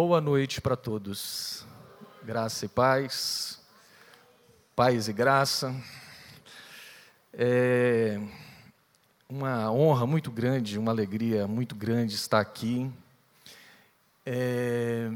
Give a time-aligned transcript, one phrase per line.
[0.00, 1.66] Boa noite para todos.
[2.22, 3.58] Graça e paz.
[4.76, 5.74] Paz e graça.
[7.34, 8.20] É
[9.28, 12.88] uma honra muito grande, uma alegria muito grande estar aqui.
[14.24, 15.10] É...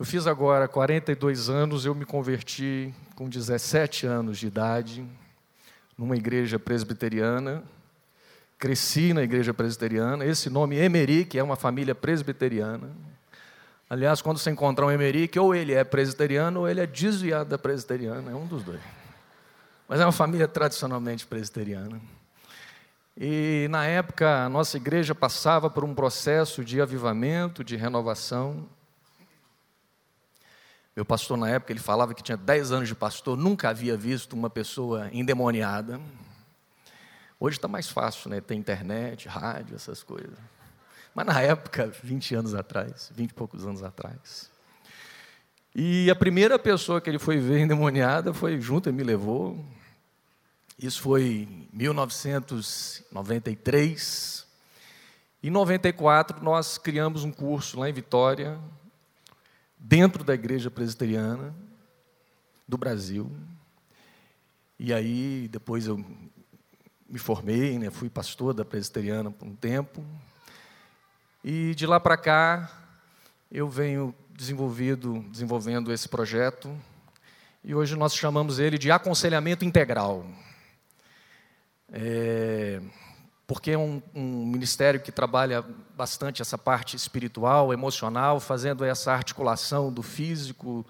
[0.00, 5.06] Eu fiz agora 42 anos, eu me converti com 17 anos de idade,
[5.96, 7.62] numa igreja presbiteriana.
[8.58, 10.24] Cresci na igreja presbiteriana.
[10.24, 13.13] Esse nome Emery, que é uma família presbiteriana.
[13.94, 17.56] Aliás, quando você encontrar um Emerick, ou ele é presbiteriano ou ele é desviado da
[17.56, 18.80] presbiteriana, é um dos dois.
[19.86, 22.00] Mas é uma família tradicionalmente presbiteriana.
[23.16, 28.68] E na época a nossa igreja passava por um processo de avivamento, de renovação.
[30.96, 34.32] Meu pastor na época ele falava que tinha 10 anos de pastor, nunca havia visto
[34.32, 36.00] uma pessoa endemoniada.
[37.38, 38.40] Hoje está mais fácil, né?
[38.40, 40.36] Tem internet, rádio, essas coisas.
[41.14, 44.50] Mas na época, 20 anos atrás, 20 e poucos anos atrás.
[45.74, 49.64] E a primeira pessoa que ele foi ver endemoniada foi junto e me levou.
[50.78, 54.46] Isso foi em 1993.
[55.42, 58.58] Em 94, nós criamos um curso lá em Vitória,
[59.78, 61.54] dentro da igreja presbiteriana
[62.66, 63.30] do Brasil.
[64.78, 66.04] E aí, depois eu
[67.08, 70.04] me formei, né, fui pastor da presbiteriana por um tempo,
[71.44, 72.70] e de lá para cá,
[73.52, 76.74] eu venho desenvolvido, desenvolvendo esse projeto,
[77.62, 80.24] e hoje nós chamamos ele de aconselhamento integral.
[81.92, 82.80] É,
[83.46, 85.62] porque é um, um, ministério que trabalha
[85.94, 90.84] bastante essa parte espiritual, emocional, fazendo essa articulação do físico,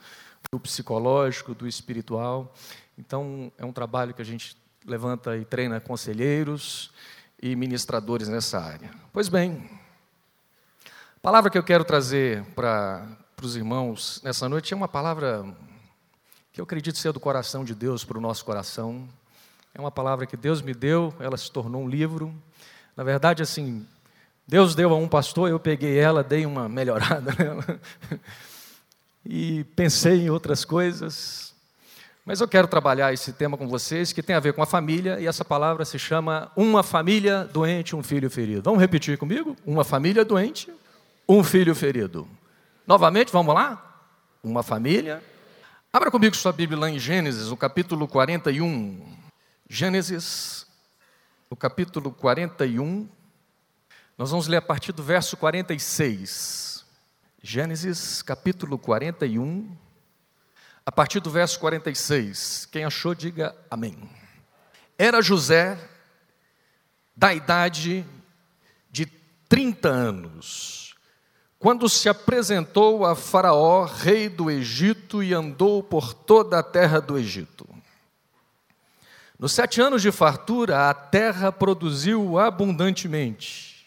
[0.53, 2.55] do psicológico, do espiritual.
[2.97, 6.93] Então, é um trabalho que a gente levanta e treina conselheiros
[7.43, 8.91] e ministradores nessa área.
[9.13, 9.69] Pois bem,
[11.25, 13.03] palavra que eu quero trazer para,
[13.35, 15.43] para os irmãos nessa noite é uma palavra
[16.53, 19.09] que eu acredito ser do coração de Deus para o nosso coração.
[19.75, 22.31] É uma palavra que Deus me deu, ela se tornou um livro.
[22.95, 23.87] Na verdade, assim,
[24.47, 27.81] Deus deu a um pastor, eu peguei ela, dei uma melhorada nela.
[29.25, 31.55] e pensei em outras coisas.
[32.23, 35.19] Mas eu quero trabalhar esse tema com vocês, que tem a ver com a família,
[35.19, 38.61] e essa palavra se chama Uma Família Doente, um Filho Ferido.
[38.65, 39.57] Vamos repetir comigo?
[39.65, 40.71] Uma família doente,
[41.29, 42.29] um filho ferido.
[42.87, 44.03] Novamente, vamos lá?
[44.43, 45.23] Uma família.
[45.93, 49.17] Abra comigo sua Bíblia lá em Gênesis, o capítulo 41.
[49.69, 50.67] Gênesis,
[51.49, 53.09] o capítulo 41.
[54.19, 56.85] Nós vamos ler a partir do verso 46.
[57.43, 59.75] Gênesis, capítulo 41.
[60.85, 62.67] A partir do verso 46.
[62.71, 63.97] Quem achou, diga amém.
[64.99, 65.79] Era José
[67.17, 68.05] da idade
[68.91, 69.07] de
[69.49, 70.84] 30 anos
[71.65, 77.17] quando se apresentou a Faraó, rei do Egito, e andou por toda a terra do
[77.17, 77.67] Egito.
[79.39, 83.87] Nos sete anos de fartura, a terra produziu abundantemente.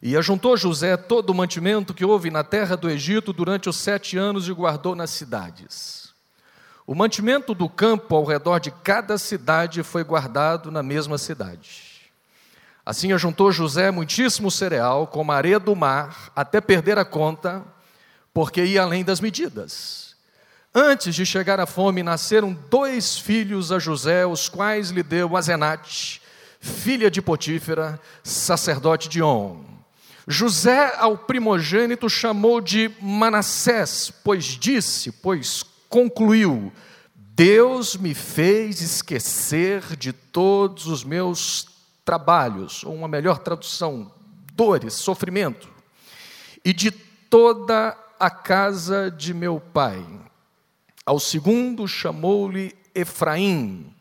[0.00, 4.16] E ajuntou José todo o mantimento que houve na terra do Egito durante os sete
[4.16, 6.14] anos e guardou nas cidades.
[6.86, 11.93] O mantimento do campo ao redor de cada cidade foi guardado na mesma cidade.
[12.86, 17.64] Assim ajuntou José muitíssimo cereal, como a areia do mar, até perder a conta,
[18.32, 20.14] porque ia além das medidas.
[20.74, 26.20] Antes de chegar à fome, nasceram dois filhos a José, os quais lhe deu Azenate,
[26.60, 29.64] filha de Potífera, sacerdote de On.
[30.26, 36.72] José ao primogênito chamou de Manassés, pois disse, pois concluiu:
[37.14, 41.73] Deus me fez esquecer de todos os meus
[42.04, 44.12] trabalhos, ou uma melhor tradução,
[44.52, 45.68] dores, sofrimento,
[46.64, 50.04] e de toda a casa de meu pai.
[51.04, 53.94] Ao segundo chamou-lhe Efraim,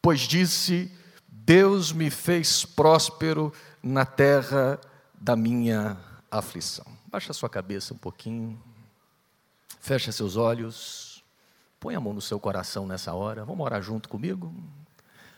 [0.00, 0.90] pois disse:
[1.28, 4.80] Deus me fez próspero na terra
[5.14, 5.96] da minha
[6.30, 6.86] aflição.
[7.06, 8.60] Baixa sua cabeça um pouquinho,
[9.80, 11.24] fecha seus olhos,
[11.80, 14.54] põe a mão no seu coração nessa hora, vamos orar junto comigo?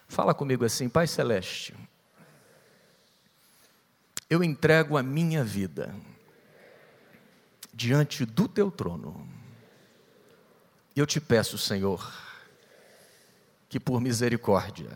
[0.08, 1.74] Fala comigo assim, Pai Celeste,
[4.30, 5.92] eu entrego a minha vida
[7.74, 9.28] diante do teu trono.
[10.94, 12.12] Eu te peço, Senhor,
[13.68, 14.90] que por misericórdia,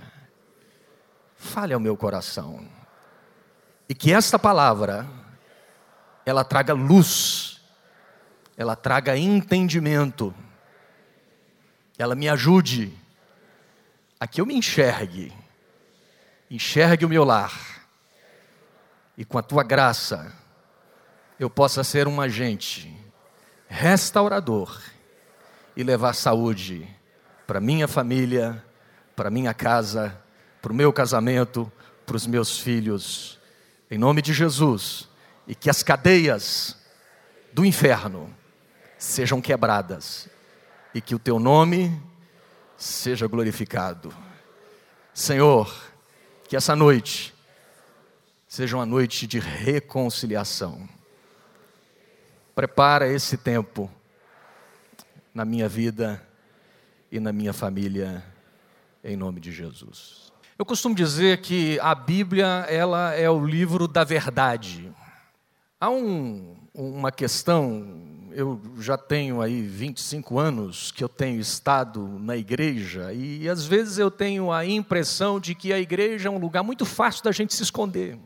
[1.34, 2.68] fale ao meu coração
[3.88, 5.04] e que esta palavra
[6.24, 7.60] ela traga luz,
[8.56, 10.32] ela traga entendimento,
[11.98, 12.96] ela me ajude
[14.20, 15.32] a que eu me enxergue,
[16.48, 17.73] enxergue o meu lar
[19.16, 20.32] e com a tua graça
[21.38, 22.94] eu possa ser um agente
[23.68, 24.80] restaurador
[25.76, 26.88] e levar saúde
[27.46, 28.64] para minha família,
[29.16, 30.16] para minha casa,
[30.62, 31.70] para o meu casamento,
[32.06, 33.38] para os meus filhos,
[33.90, 35.08] em nome de Jesus,
[35.46, 36.76] e que as cadeias
[37.52, 38.34] do inferno
[38.98, 40.28] sejam quebradas.
[40.94, 42.00] E que o teu nome
[42.76, 44.14] seja glorificado.
[45.12, 45.74] Senhor,
[46.48, 47.33] que essa noite
[48.54, 50.88] seja uma noite de reconciliação.
[52.54, 53.90] Prepara esse tempo
[55.34, 56.24] na minha vida
[57.10, 58.24] e na minha família,
[59.02, 60.32] em nome de Jesus.
[60.56, 64.88] Eu costumo dizer que a Bíblia ela é o livro da verdade.
[65.80, 72.36] Há um, uma questão, eu já tenho aí 25 anos que eu tenho estado na
[72.36, 76.62] igreja e às vezes eu tenho a impressão de que a igreja é um lugar
[76.62, 78.16] muito fácil da gente se esconder.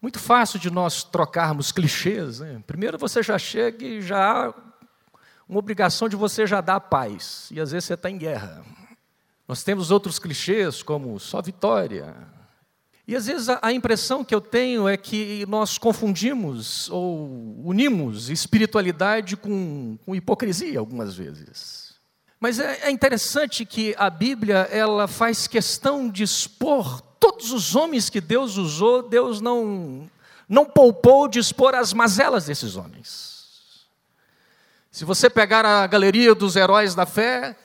[0.00, 2.40] Muito fácil de nós trocarmos clichês.
[2.40, 2.62] Né?
[2.66, 4.54] Primeiro você já chega e já há
[5.48, 7.48] uma obrigação de você já dar paz.
[7.50, 8.64] E às vezes você está em guerra.
[9.48, 12.14] Nós temos outros clichês, como só vitória.
[13.06, 19.36] E às vezes a, impressão que eu tenho é que nós confundimos ou unimos espiritualidade
[19.36, 21.94] com, com hipocrisia algumas vezes.
[22.40, 28.08] Mas é, é interessante que a Bíblia ela faz questão de expor todos os homens
[28.10, 30.10] que Deus usou, Deus não,
[30.48, 33.86] não poupou de expor as mazelas desses homens.
[34.90, 37.56] Se você pegar a galeria dos heróis da fé,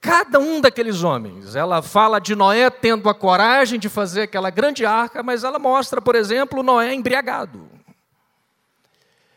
[0.00, 4.86] Cada um daqueles homens, ela fala de Noé tendo a coragem de fazer aquela grande
[4.86, 7.68] arca, mas ela mostra, por exemplo, Noé embriagado.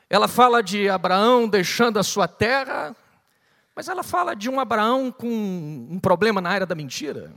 [0.09, 2.95] Ela fala de Abraão deixando a sua terra,
[3.75, 7.33] mas ela fala de um Abraão com um problema na área da mentira.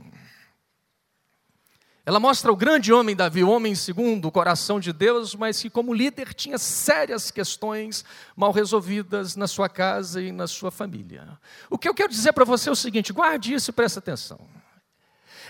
[2.07, 5.69] Ela mostra o grande homem Davi, o homem segundo o coração de Deus, mas que,
[5.69, 11.27] como líder, tinha sérias questões mal resolvidas na sua casa e na sua família.
[11.69, 14.39] O que eu quero dizer para você é o seguinte: guarde isso e preste atenção.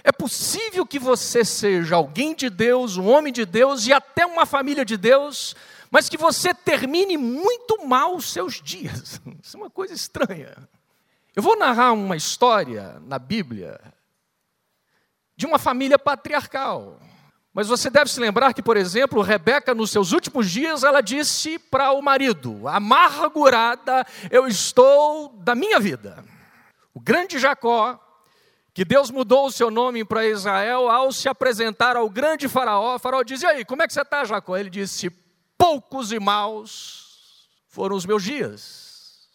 [0.04, 4.48] É possível que você seja alguém de Deus, um homem de Deus e até uma
[4.48, 5.56] família de Deus,
[5.92, 9.22] mas que você termine muito mal os seus dias.
[9.44, 10.58] Isso é uma coisa estranha.
[11.36, 13.80] Eu vou narrar uma história na Bíblia
[15.38, 17.00] de uma família patriarcal.
[17.54, 21.58] Mas você deve se lembrar que, por exemplo, Rebeca, nos seus últimos dias, ela disse
[21.58, 26.24] para o marido: Amargurada eu estou da minha vida.
[26.94, 28.00] O grande Jacó,
[28.74, 33.00] que Deus mudou o seu nome para Israel, ao se apresentar ao grande Faraó, o
[33.00, 34.56] Faraó diz: E aí, como é que você está, Jacó?
[34.58, 35.10] Ele disse:
[35.58, 39.28] Poucos e maus foram os meus dias.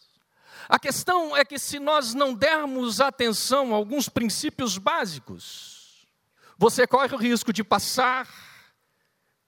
[0.68, 5.71] A questão é que, se nós não dermos atenção a alguns princípios básicos,
[6.62, 8.28] você corre o risco de passar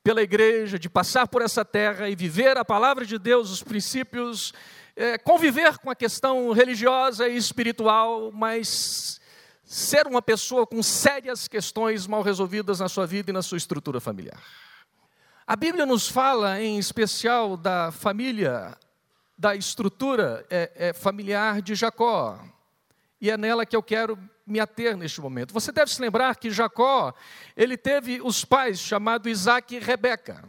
[0.03, 4.53] pela igreja, de passar por essa terra e viver a palavra de Deus, os princípios,
[4.97, 9.21] é, conviver com a questão religiosa e espiritual, mas
[9.63, 14.01] ser uma pessoa com sérias questões mal resolvidas na sua vida e na sua estrutura
[14.01, 14.43] familiar.
[15.47, 18.77] A Bíblia nos fala, em especial, da família,
[19.39, 22.41] da estrutura é, é, familiar de Jacó.
[23.21, 25.53] E é nela que eu quero me ater neste momento.
[25.53, 27.15] Você deve se lembrar que Jacó,
[27.57, 30.45] ele teve os pais chamados Isaac e Rebeca.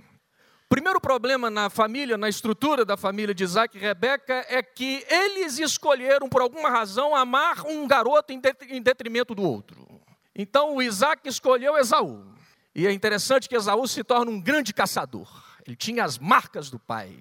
[0.66, 5.06] O primeiro problema na família, na estrutura da família de Isaac e Rebeca, é que
[5.08, 10.02] eles escolheram, por alguma razão, amar um garoto em detrimento do outro.
[10.36, 12.26] Então o Isaac escolheu Esaú.
[12.74, 15.30] E é interessante que Esaú se torna um grande caçador.
[15.66, 17.18] Ele tinha as marcas do pai.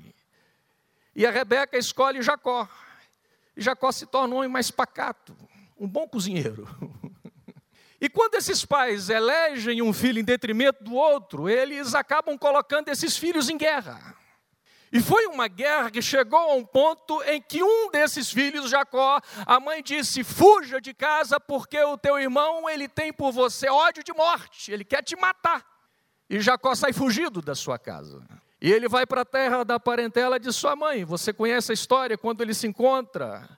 [1.15, 2.69] E a Rebeca escolhe Jacó.
[3.57, 5.37] E Jacó se torna um homem mais pacato,
[5.79, 6.69] um bom cozinheiro.
[8.01, 13.17] E quando esses pais elegem um filho em detrimento do outro, eles acabam colocando esses
[13.17, 14.15] filhos em guerra.
[14.93, 19.21] E foi uma guerra que chegou a um ponto em que um desses filhos, Jacó,
[19.47, 24.05] a mãe disse: "Fuja de casa, porque o teu irmão, ele tem por você ódio
[24.05, 25.65] de morte, ele quer te matar".
[26.29, 28.23] E Jacó sai fugido da sua casa.
[28.61, 31.05] E ele vai para a terra da parentela de sua mãe.
[31.05, 33.49] Você conhece a história quando ele se encontra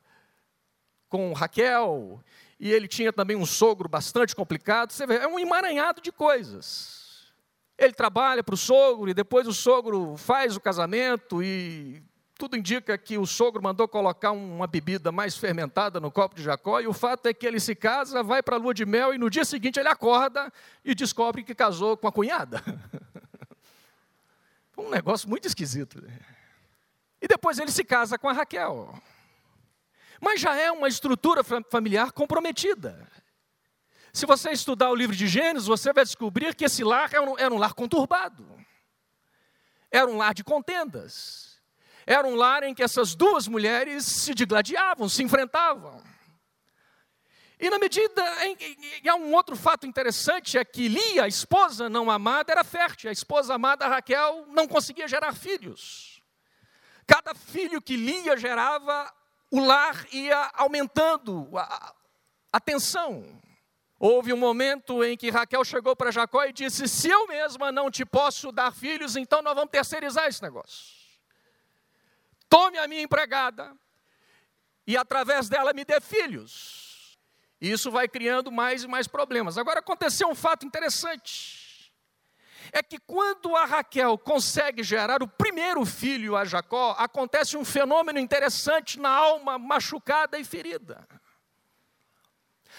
[1.08, 2.20] com Raquel,
[2.58, 4.92] e ele tinha também um sogro bastante complicado.
[4.92, 7.32] Você vê, é um emaranhado de coisas.
[7.78, 12.02] Ele trabalha para o sogro e depois o sogro faz o casamento e
[12.38, 16.80] tudo indica que o sogro mandou colocar uma bebida mais fermentada no copo de Jacó,
[16.80, 19.18] e o fato é que ele se casa, vai para a lua de mel, e
[19.18, 20.52] no dia seguinte ele acorda
[20.84, 22.62] e descobre que casou com a cunhada.
[24.76, 26.02] um negócio muito esquisito.
[26.02, 26.18] Né?
[27.20, 28.94] E depois ele se casa com a Raquel.
[30.20, 33.06] Mas já é uma estrutura familiar comprometida.
[34.12, 37.38] Se você estudar o livro de Gênesis, você vai descobrir que esse lar era um,
[37.38, 38.46] era um lar conturbado.
[39.90, 41.60] Era um lar de contendas.
[42.06, 46.02] era um lar em que essas duas mulheres se digladiavam, se enfrentavam.
[47.58, 48.56] E na medida em
[49.02, 53.08] e há um outro fato interessante é que Lia, a esposa não amada, era fértil.
[53.08, 56.22] A esposa amada Raquel não conseguia gerar filhos.
[57.06, 59.12] Cada filho que Lia gerava,
[59.50, 61.94] o lar ia aumentando a,
[62.52, 63.40] a tensão.
[63.98, 67.90] Houve um momento em que Raquel chegou para Jacó e disse: Se eu mesma não
[67.90, 70.94] te posso dar filhos, então nós vamos terceirizar esse negócio.
[72.48, 73.74] Tome a minha empregada
[74.86, 77.18] e através dela me dê filhos.
[77.60, 79.56] Isso vai criando mais e mais problemas.
[79.56, 81.65] Agora aconteceu um fato interessante.
[82.72, 88.18] É que quando a Raquel consegue gerar o primeiro filho a Jacó, acontece um fenômeno
[88.18, 91.06] interessante na alma machucada e ferida.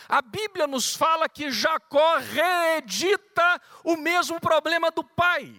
[0.08, 5.54] A Bíblia nos fala que Jacó reedita o mesmo problema do pai.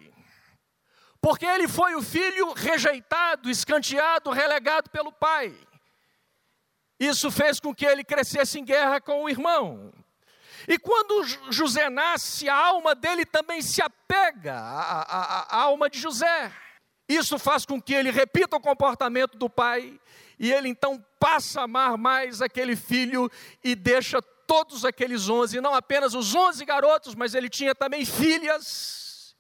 [1.21, 5.55] Porque ele foi o filho rejeitado, escanteado, relegado pelo pai.
[6.99, 9.93] Isso fez com que ele crescesse em guerra com o irmão.
[10.69, 15.99] E quando José nasce, a alma dele também se apega à, à, à, alma de
[15.99, 16.53] José.
[17.09, 19.99] Isso faz com que ele repita o comportamento do pai,
[20.39, 23.31] e ele então passa a amar mais aquele filho
[23.65, 29.35] e deixa todos aqueles onze, não apenas os onze garotos, mas ele tinha também filhas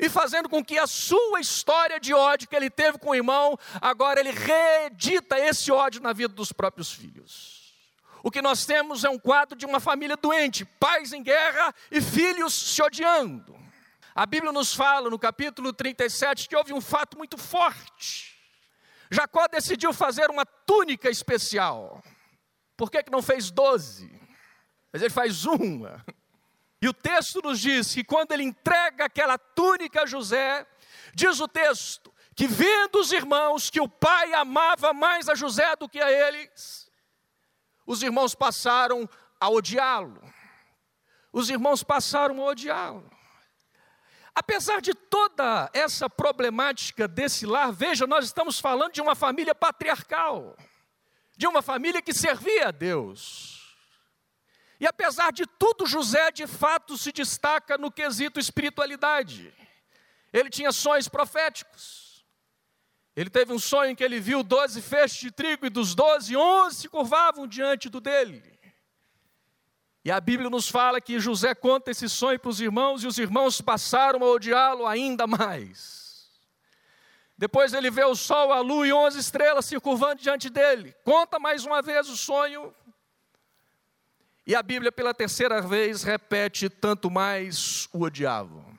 [0.00, 3.56] e fazendo com que a sua história de ódio que ele teve com o irmão,
[3.80, 7.55] agora ele reedita esse ódio na vida dos próprios filhos.
[8.26, 12.00] O que nós temos é um quadro de uma família doente, pais em guerra e
[12.00, 13.56] filhos se odiando.
[14.12, 18.36] A Bíblia nos fala no capítulo 37 que houve um fato muito forte.
[19.12, 22.02] Jacó decidiu fazer uma túnica especial.
[22.76, 24.10] Por que, que não fez doze?
[24.92, 26.04] Mas ele faz uma.
[26.82, 30.66] E o texto nos diz que quando ele entrega aquela túnica a José,
[31.14, 35.88] diz o texto que vendo os irmãos que o pai amava mais a José do
[35.88, 36.85] que a eles,
[37.86, 39.08] os irmãos passaram
[39.40, 40.20] a odiá-lo.
[41.32, 43.10] Os irmãos passaram a odiá-lo.
[44.34, 50.56] Apesar de toda essa problemática desse lar, veja, nós estamos falando de uma família patriarcal,
[51.36, 53.74] de uma família que servia a Deus.
[54.78, 59.54] E apesar de tudo, José de fato se destaca no quesito espiritualidade.
[60.32, 62.05] Ele tinha sonhos proféticos.
[63.16, 66.36] Ele teve um sonho em que ele viu doze feixes de trigo e dos doze,
[66.36, 68.42] onze se curvavam diante do dele.
[70.04, 73.18] E a Bíblia nos fala que José conta esse sonho para os irmãos e os
[73.18, 76.30] irmãos passaram a odiá-lo ainda mais.
[77.38, 80.94] Depois ele vê o sol, a lua e onze estrelas se curvando diante dele.
[81.02, 82.72] Conta mais uma vez o sonho
[84.46, 88.78] e a Bíblia, pela terceira vez, repete: tanto mais o odiavam.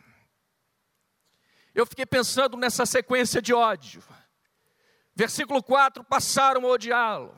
[1.76, 4.02] Eu fiquei pensando nessa sequência de ódio.
[5.18, 7.36] Versículo 4: passaram a odiá-lo.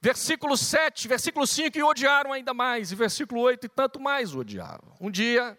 [0.00, 2.92] Versículo 7, versículo 5, e odiaram ainda mais.
[2.92, 4.94] E versículo 8, e tanto mais odiavam.
[5.00, 5.58] Um dia,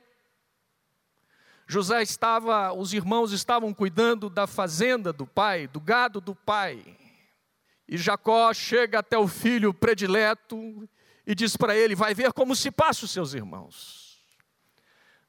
[1.68, 6.98] José estava, os irmãos estavam cuidando da fazenda do pai, do gado do pai.
[7.86, 10.88] E Jacó chega até o filho predileto
[11.28, 14.24] e diz para ele: Vai ver como se passa os seus irmãos.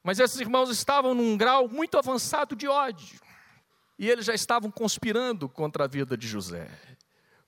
[0.01, 3.19] Mas esses irmãos estavam num grau muito avançado de ódio,
[3.97, 6.69] e eles já estavam conspirando contra a vida de José.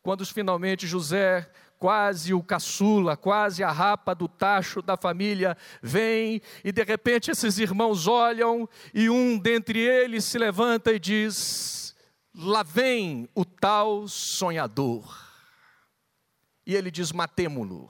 [0.01, 6.71] Quando finalmente José, quase o caçula, quase a rapa do tacho da família, vem e
[6.71, 11.95] de repente esses irmãos olham e um dentre eles se levanta e diz:
[12.33, 15.27] Lá vem o tal sonhador.
[16.65, 17.89] E ele diz: Matemo-lo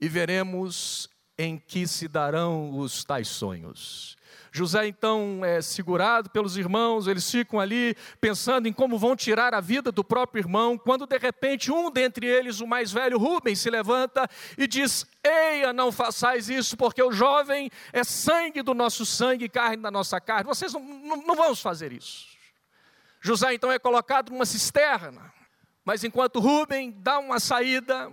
[0.00, 4.17] e veremos em que se darão os tais sonhos.
[4.50, 9.60] José então é segurado pelos irmãos, eles ficam ali pensando em como vão tirar a
[9.60, 13.70] vida do próprio irmão, quando de repente um dentre eles, o mais velho Rubens, se
[13.70, 19.44] levanta e diz: Eia, não façais isso, porque o jovem é sangue do nosso sangue
[19.44, 20.44] e carne da nossa carne.
[20.44, 22.26] Vocês não, não, não vamos fazer isso.
[23.20, 25.32] José então é colocado numa cisterna,
[25.84, 28.10] mas enquanto Rubem dá uma saída,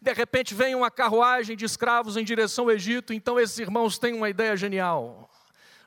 [0.00, 4.14] de repente vem uma carruagem de escravos em direção ao Egito, então esses irmãos têm
[4.14, 5.30] uma ideia genial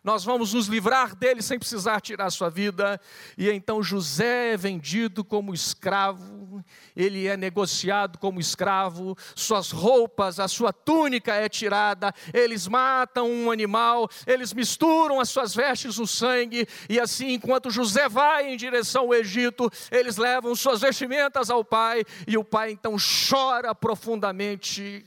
[0.05, 3.01] nós vamos nos livrar dele sem precisar tirar sua vida.
[3.35, 6.63] E então José é vendido como escravo,
[6.95, 13.49] ele é negociado como escravo, suas roupas, a sua túnica é tirada, eles matam um
[13.49, 19.05] animal, eles misturam as suas vestes no sangue, e assim, enquanto José vai em direção
[19.05, 22.95] ao Egito, eles levam suas vestimentas ao pai, e o pai então
[23.27, 25.03] chora profundamente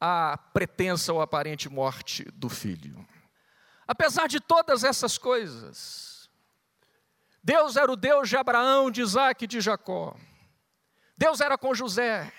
[0.00, 3.06] a pretensa ou aparente morte do filho.
[3.86, 6.28] Apesar de todas essas coisas,
[7.42, 10.16] Deus era o Deus de Abraão, de Isaac e de Jacó.
[11.16, 12.32] Deus era com José.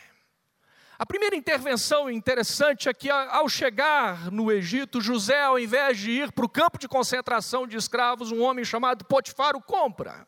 [1.00, 6.32] A primeira intervenção interessante é que, ao chegar no Egito, José, ao invés de ir
[6.32, 10.28] para o campo de concentração de escravos, um homem chamado Potifar o compra.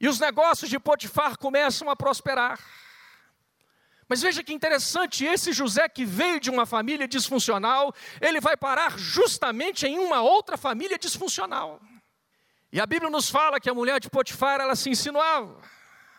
[0.00, 2.58] E os negócios de Potifar começam a prosperar.
[4.12, 8.98] Mas veja que interessante, esse José que veio de uma família disfuncional, ele vai parar
[8.98, 11.80] justamente em uma outra família disfuncional.
[12.70, 15.58] E a Bíblia nos fala que a mulher de Potifar, ela se insinuava,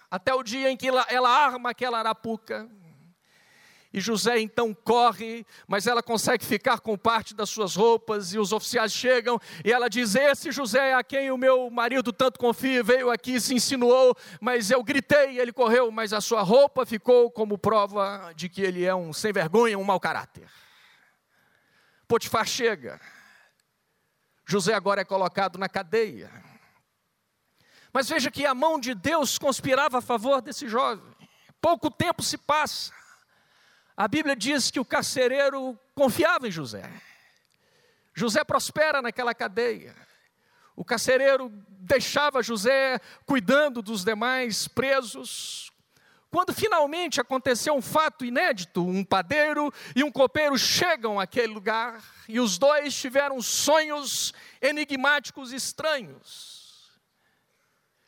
[0.10, 2.68] até o dia em que ela, ela arma aquela arapuca.
[3.94, 8.52] E José então corre, mas ela consegue ficar com parte das suas roupas, e os
[8.52, 13.12] oficiais chegam, e ela diz: Esse José a quem o meu marido tanto confia, veio
[13.12, 18.34] aqui se insinuou, mas eu gritei, ele correu, mas a sua roupa ficou como prova
[18.36, 20.50] de que ele é um sem vergonha, um mau caráter.
[22.08, 23.00] Potifar chega,
[24.44, 26.32] José agora é colocado na cadeia.
[27.94, 31.16] Mas veja que a mão de Deus conspirava a favor desse jovem.
[31.62, 32.92] Pouco tempo se passa.
[33.96, 36.90] A Bíblia diz que o carcereiro confiava em José.
[38.14, 39.96] José prospera naquela cadeia.
[40.76, 45.72] O carcereiro deixava José cuidando dos demais presos,
[46.32, 52.40] quando finalmente aconteceu um fato inédito, um padeiro e um copeiro chegam àquele lugar e
[52.40, 56.63] os dois tiveram sonhos enigmáticos estranhos.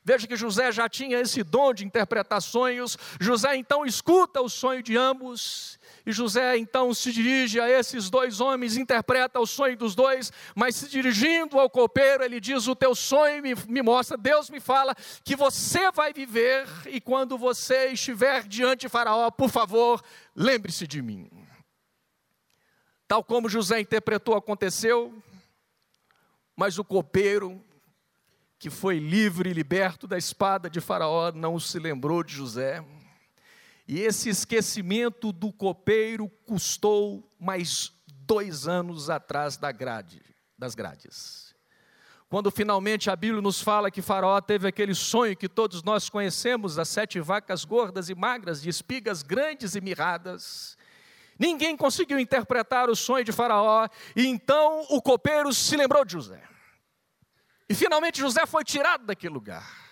[0.05, 2.95] Veja que José já tinha esse dom de interpretar sonhos.
[3.19, 8.39] José então escuta o sonho de ambos e José então se dirige a esses dois
[8.39, 12.93] homens, interpreta o sonho dos dois, mas se dirigindo ao copeiro, ele diz: O teu
[12.93, 14.93] sonho me, me mostra, Deus me fala
[15.23, 20.03] que você vai viver, e quando você estiver diante de Faraó, por favor,
[20.35, 21.27] lembre-se de mim.
[23.07, 25.11] Tal como José interpretou, aconteceu,
[26.55, 27.64] mas o copeiro,
[28.57, 32.83] que foi livre e liberto da espada de Faraó, não se lembrou de José
[33.87, 40.21] e esse esquecimento do copeiro custou mais dois anos atrás da grade,
[40.57, 41.53] das grades.
[42.27, 46.75] Quando finalmente a Bíblia nos fala que Faraó teve aquele sonho que todos nós conhecemos,
[46.75, 50.75] das sete vacas gordas e magras, de espigas grandes e mirradas,
[51.37, 56.41] ninguém conseguiu interpretar o sonho de Faraó, e então o copeiro se lembrou de José.
[57.67, 59.85] E finalmente José foi tirado daquele lugar.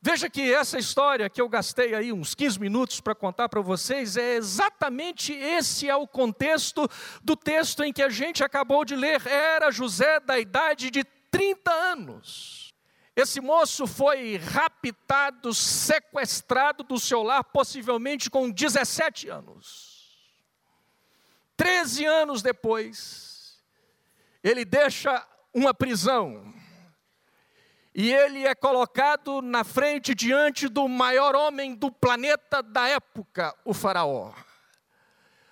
[0.00, 4.16] Veja que essa história que eu gastei aí uns 15 minutos para contar para vocês
[4.16, 6.88] é exatamente esse é o contexto
[7.20, 9.26] do texto em que a gente acabou de ler.
[9.26, 12.72] Era José da idade de 30 anos.
[13.16, 20.16] Esse moço foi raptado, sequestrado do seu lar, possivelmente com 17 anos.
[21.56, 23.60] 13 anos depois,
[24.44, 26.54] ele deixa uma prisão
[27.94, 33.74] e ele é colocado na frente diante do maior homem do planeta da época, o
[33.74, 34.32] Faraó.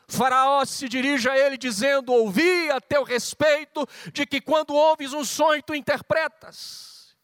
[0.09, 5.25] Faraó se dirige a ele dizendo: Ouvi a teu respeito de que quando ouves um
[5.25, 7.17] sonho tu interpretas.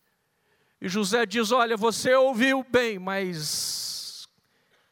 [0.81, 4.29] E José diz: Olha, você ouviu bem, mas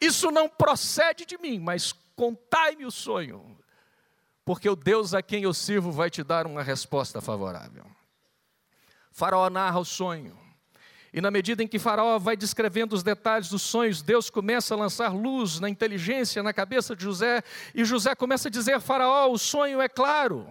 [0.00, 3.58] isso não procede de mim, mas contai-me o sonho,
[4.44, 7.84] porque o Deus a quem eu sirvo vai te dar uma resposta favorável.
[9.10, 10.38] Faraó narra o sonho.
[11.12, 14.76] E na medida em que Faraó vai descrevendo os detalhes dos sonhos, Deus começa a
[14.76, 17.42] lançar luz na inteligência, na cabeça de José,
[17.74, 20.46] e José começa a dizer: Faraó, o sonho é claro.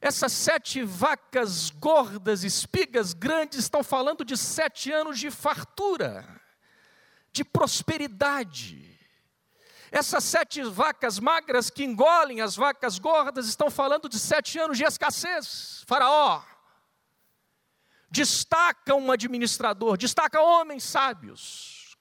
[0.00, 6.24] Essas sete vacas gordas, espigas grandes, estão falando de sete anos de fartura,
[7.32, 8.96] de prosperidade.
[9.90, 14.84] Essas sete vacas magras que engolem as vacas gordas estão falando de sete anos de
[14.84, 15.82] escassez.
[15.86, 16.42] Faraó,
[18.10, 21.96] destaca um administrador, destaca homens sábios,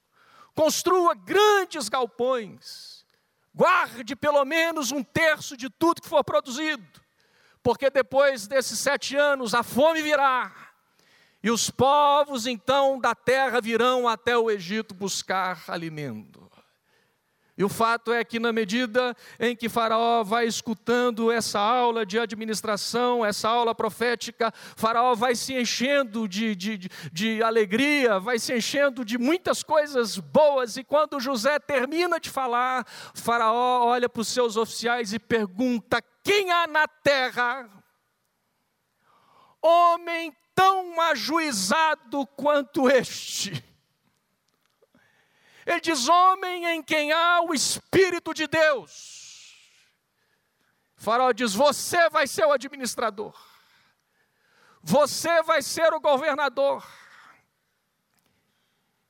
[0.56, 3.06] construa grandes galpões,
[3.54, 7.02] guarde pelo menos um terço de tudo que for produzido,
[7.62, 10.54] porque depois desses sete anos a fome virá,
[11.44, 16.47] e os povos então da terra virão até o Egito buscar alimento.
[17.58, 22.20] E o fato é que, na medida em que Faraó vai escutando essa aula de
[22.20, 29.04] administração, essa aula profética, Faraó vai se enchendo de, de, de alegria, vai se enchendo
[29.04, 30.78] de muitas coisas boas.
[30.78, 36.52] E quando José termina de falar, Faraó olha para os seus oficiais e pergunta: Quem
[36.52, 37.68] há na terra
[39.60, 43.67] homem tão ajuizado quanto este?
[45.68, 49.54] Ele diz: homem em quem há o Espírito de Deus.
[50.96, 53.38] Faraó diz: você vai ser o administrador.
[54.82, 56.88] Você vai ser o governador.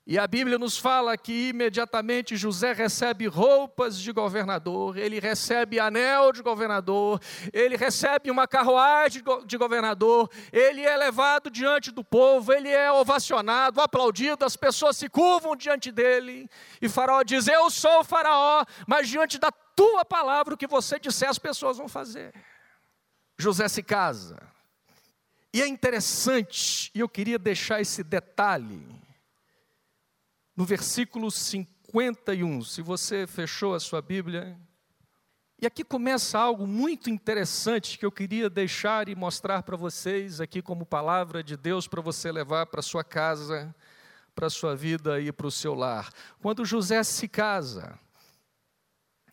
[0.10, 6.32] E a Bíblia nos fala que imediatamente José recebe roupas de governador, ele recebe anel
[6.32, 7.20] de governador,
[7.52, 13.82] ele recebe uma carruagem de governador, ele é levado diante do povo, ele é ovacionado,
[13.82, 16.50] aplaudido, as pessoas se curvam diante dele.
[16.82, 20.98] E Faraó diz: Eu sou o Faraó, mas diante da tua palavra, o que você
[20.98, 22.34] disser, as pessoas vão fazer.
[23.38, 24.40] José se casa.
[25.54, 29.06] E é interessante, e eu queria deixar esse detalhe
[30.58, 32.64] no versículo 51.
[32.64, 34.60] Se você fechou a sua Bíblia.
[35.62, 40.62] E aqui começa algo muito interessante que eu queria deixar e mostrar para vocês aqui
[40.62, 43.74] como palavra de Deus para você levar para sua casa,
[44.36, 46.12] para sua vida e para o seu lar.
[46.42, 47.98] Quando José se casa,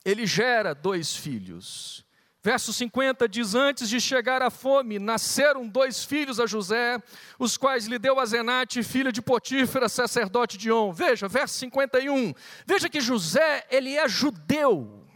[0.04, 2.04] ele gera dois filhos.
[2.44, 7.02] Verso 50 diz: Antes de chegar a fome, nasceram dois filhos a José,
[7.38, 10.92] os quais lhe deu a Zenate, filha de Potífera, sacerdote de On.
[10.92, 12.34] Veja, verso 51.
[12.66, 15.08] Veja que José, ele é judeu.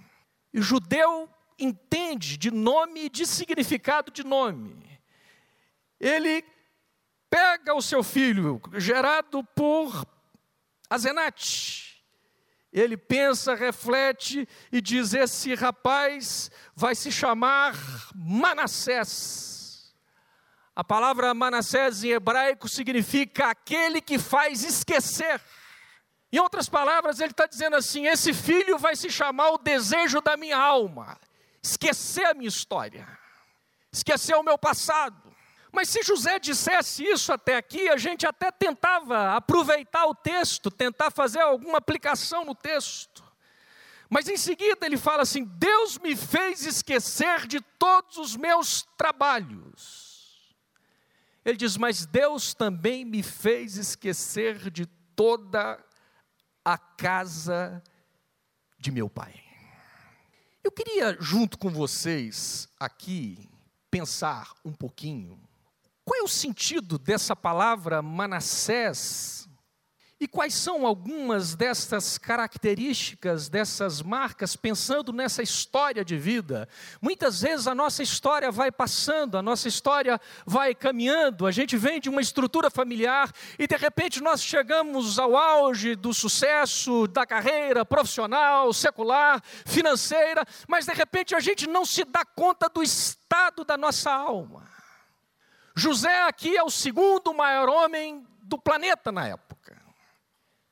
[0.54, 4.98] E judeu entende de nome e de significado de nome.
[6.00, 6.42] Ele
[7.28, 10.06] pega o seu filho, gerado por
[10.88, 11.87] Azenate,
[12.78, 17.74] ele pensa, reflete e diz: Esse rapaz vai se chamar
[18.14, 19.94] Manassés.
[20.74, 25.40] A palavra Manassés em hebraico significa aquele que faz esquecer.
[26.30, 30.36] Em outras palavras, ele está dizendo assim: esse filho vai se chamar o desejo da
[30.36, 31.18] minha alma,
[31.62, 33.08] esquecer a minha história,
[33.90, 35.27] esquecer o meu passado.
[35.72, 41.10] Mas se José dissesse isso até aqui, a gente até tentava aproveitar o texto, tentar
[41.10, 43.22] fazer alguma aplicação no texto.
[44.08, 50.08] Mas em seguida ele fala assim: Deus me fez esquecer de todos os meus trabalhos.
[51.44, 55.78] Ele diz: Mas Deus também me fez esquecer de toda
[56.64, 57.82] a casa
[58.78, 59.34] de meu pai.
[60.64, 63.48] Eu queria, junto com vocês aqui,
[63.90, 65.47] pensar um pouquinho
[66.08, 69.46] qual é o sentido dessa palavra Manassés?
[70.18, 76.66] E quais são algumas destas características, dessas marcas, pensando nessa história de vida?
[77.02, 82.00] Muitas vezes a nossa história vai passando, a nossa história vai caminhando, a gente vem
[82.00, 87.84] de uma estrutura familiar e de repente nós chegamos ao auge do sucesso, da carreira
[87.84, 93.76] profissional, secular, financeira, mas de repente a gente não se dá conta do estado da
[93.76, 94.77] nossa alma.
[95.78, 99.80] José aqui é o segundo maior homem do planeta na época.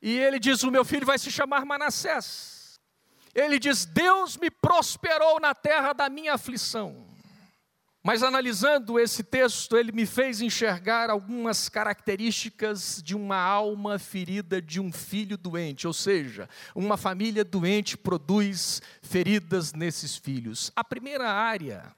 [0.01, 2.79] E ele diz: O meu filho vai se chamar Manassés.
[3.33, 7.07] Ele diz: Deus me prosperou na terra da minha aflição.
[8.03, 14.79] Mas analisando esse texto, ele me fez enxergar algumas características de uma alma ferida de
[14.79, 20.71] um filho doente, ou seja, uma família doente produz feridas nesses filhos.
[20.75, 21.96] A primeira área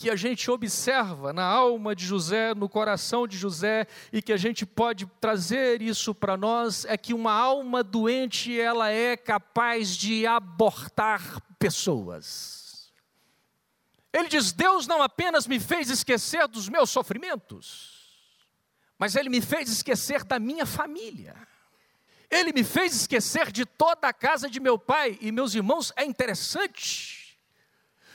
[0.00, 4.36] que a gente observa na alma de José, no coração de José, e que a
[4.38, 10.26] gente pode trazer isso para nós, é que uma alma doente, ela é capaz de
[10.26, 12.90] abortar pessoas.
[14.10, 18.10] Ele diz: Deus não apenas me fez esquecer dos meus sofrimentos,
[18.98, 21.36] mas Ele me fez esquecer da minha família.
[22.30, 25.18] Ele me fez esquecer de toda a casa de meu pai.
[25.20, 27.19] E meus irmãos, é interessante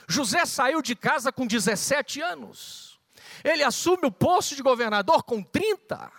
[0.08, 3.00] José saiu de casa com 17 anos.
[3.44, 6.12] Ele assume o posto de governador com 30.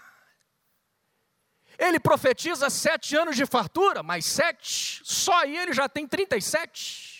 [1.79, 7.17] Ele profetiza sete anos de fartura, mais sete, só aí ele já tem 37.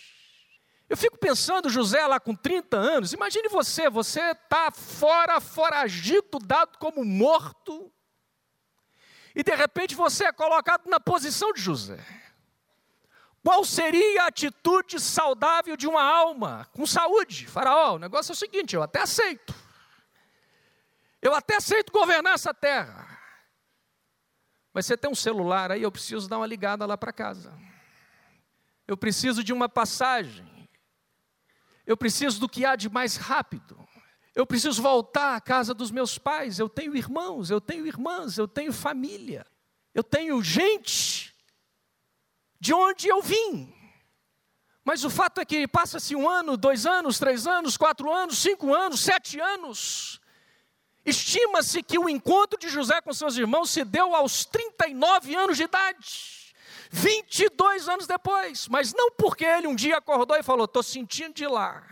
[0.89, 6.79] Eu fico pensando, José lá com 30 anos, imagine você, você está fora, foragido, dado
[6.79, 7.93] como morto,
[9.35, 11.99] e de repente você é colocado na posição de José.
[13.47, 17.47] Qual seria a atitude saudável de uma alma com saúde?
[17.47, 19.55] Faraó, o negócio é o seguinte: eu até aceito.
[21.23, 23.07] Eu até aceito governar essa terra.
[24.75, 27.57] Mas você tem um celular aí, eu preciso dar uma ligada lá para casa.
[28.85, 30.69] Eu preciso de uma passagem.
[31.87, 33.79] Eu preciso do que há de mais rápido.
[34.35, 36.59] Eu preciso voltar à casa dos meus pais.
[36.59, 39.47] Eu tenho irmãos, eu tenho irmãs, eu tenho família.
[39.95, 41.26] Eu tenho gente
[42.61, 43.73] de onde eu vim.
[44.85, 48.73] Mas o fato é que passa-se um ano, dois anos, três anos, quatro anos, cinco
[48.73, 50.21] anos, sete anos.
[51.05, 55.65] Estima-se que o encontro de José com seus irmãos se deu aos 39 anos de
[55.65, 56.55] idade.
[56.91, 61.47] 22 anos depois, mas não porque ele um dia acordou e falou: Estou sentindo de
[61.47, 61.85] lá.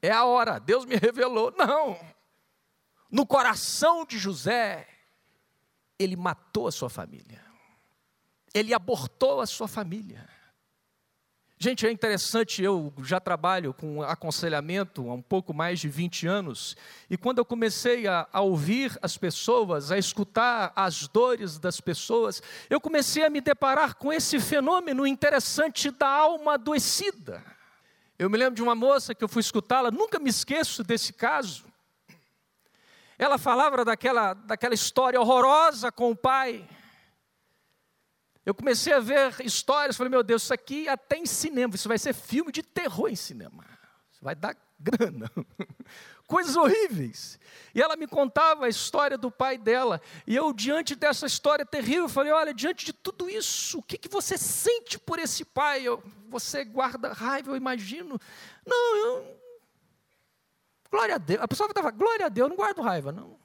[0.00, 1.52] É a hora, Deus me revelou.
[1.56, 1.98] Não.
[3.10, 4.88] no coração de José,
[5.98, 7.49] ele matou a sua família.
[8.54, 10.28] Ele abortou a sua família.
[11.62, 16.74] Gente, é interessante, eu já trabalho com aconselhamento há um pouco mais de 20 anos,
[17.10, 22.42] e quando eu comecei a, a, ouvir as pessoas, a escutar as dores das pessoas,
[22.70, 27.44] eu comecei a me deparar com esse fenômeno interessante da alma adoecida.
[28.18, 31.66] Eu me lembro de uma moça que eu fui escutá-la, nunca me esqueço desse caso.
[33.18, 36.66] Ela falava daquela, daquela história horrorosa com o pai
[38.50, 41.98] eu comecei a ver histórias, falei, meu Deus, isso aqui até em cinema, isso vai
[41.98, 43.64] ser filme de terror em cinema.
[44.10, 45.30] Isso vai dar grana.
[46.26, 47.38] Coisas horríveis.
[47.72, 50.00] E ela me contava a história do pai dela.
[50.26, 54.08] E eu, diante dessa história terrível, falei: olha, diante de tudo isso, o que, que
[54.08, 55.82] você sente por esse pai?
[55.82, 58.18] Eu, você guarda raiva, eu imagino.
[58.66, 59.40] Não, eu.
[60.90, 61.40] Glória a Deus.
[61.40, 63.38] A pessoa estava, glória a Deus, eu não guardo raiva, não.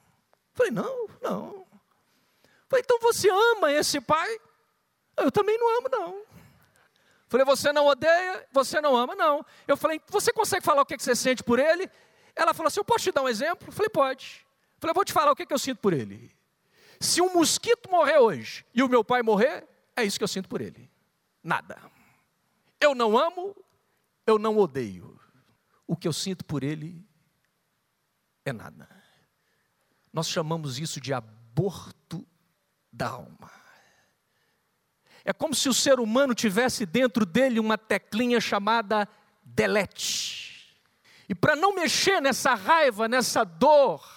[0.52, 1.66] Falei, não, não.
[2.68, 4.40] Falei, então você ama esse pai?
[5.16, 6.22] Eu também não amo, não.
[7.28, 9.44] Falei, você não odeia, você não ama, não.
[9.66, 11.90] Eu falei, você consegue falar o que você sente por ele?
[12.34, 13.68] Ela falou assim: eu posso te dar um exemplo?
[13.68, 14.46] Eu falei, pode.
[14.74, 16.34] Eu falei, eu vou te falar o que eu sinto por ele.
[17.00, 20.48] Se um mosquito morrer hoje e o meu pai morrer, é isso que eu sinto
[20.48, 20.90] por ele.
[21.42, 21.78] Nada.
[22.80, 23.56] Eu não amo,
[24.26, 25.18] eu não odeio.
[25.86, 27.04] O que eu sinto por ele
[28.44, 28.88] é nada.
[30.12, 32.26] Nós chamamos isso de aborto
[32.92, 33.50] da alma.
[35.28, 39.08] É como se o ser humano tivesse dentro dele uma teclinha chamada
[39.42, 40.72] delete.
[41.28, 44.08] E para não mexer nessa raiva, nessa dor,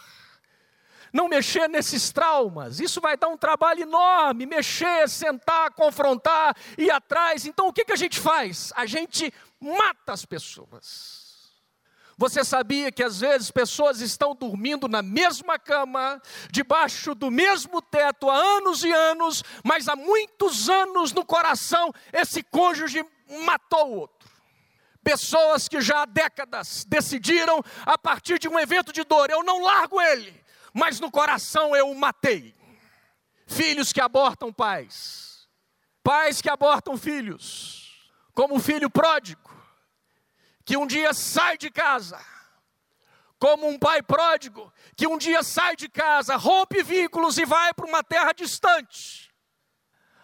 [1.11, 7.47] não mexer nesses traumas, isso vai dar um trabalho enorme, mexer, sentar, confrontar, ir atrás.
[7.47, 8.71] Então o que, que a gente faz?
[8.75, 11.18] A gente mata as pessoas.
[12.19, 18.29] Você sabia que às vezes pessoas estão dormindo na mesma cama, debaixo do mesmo teto
[18.29, 23.05] há anos e anos, mas há muitos anos no coração esse cônjuge
[23.45, 24.29] matou o outro.
[25.01, 29.63] Pessoas que já há décadas decidiram, a partir de um evento de dor, eu não
[29.63, 32.53] largo ele, mas no coração eu o matei.
[33.47, 35.47] Filhos que abortam pais,
[36.03, 39.48] pais que abortam filhos, como o filho pródigo
[40.69, 42.23] que um dia sai de casa,
[43.39, 47.87] como um pai pródigo, que um dia sai de casa, rompe vínculos e vai para
[47.87, 49.33] uma terra distante.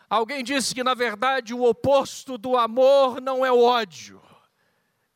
[0.08, 4.22] Alguém disse que, na verdade, o oposto do amor não é o ódio,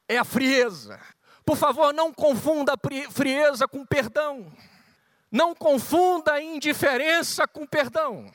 [0.08, 1.00] é a frieza.
[1.46, 2.74] Por favor, não confunda
[3.12, 4.52] frieza com perdão.
[5.32, 8.34] Não confunda indiferença com perdão.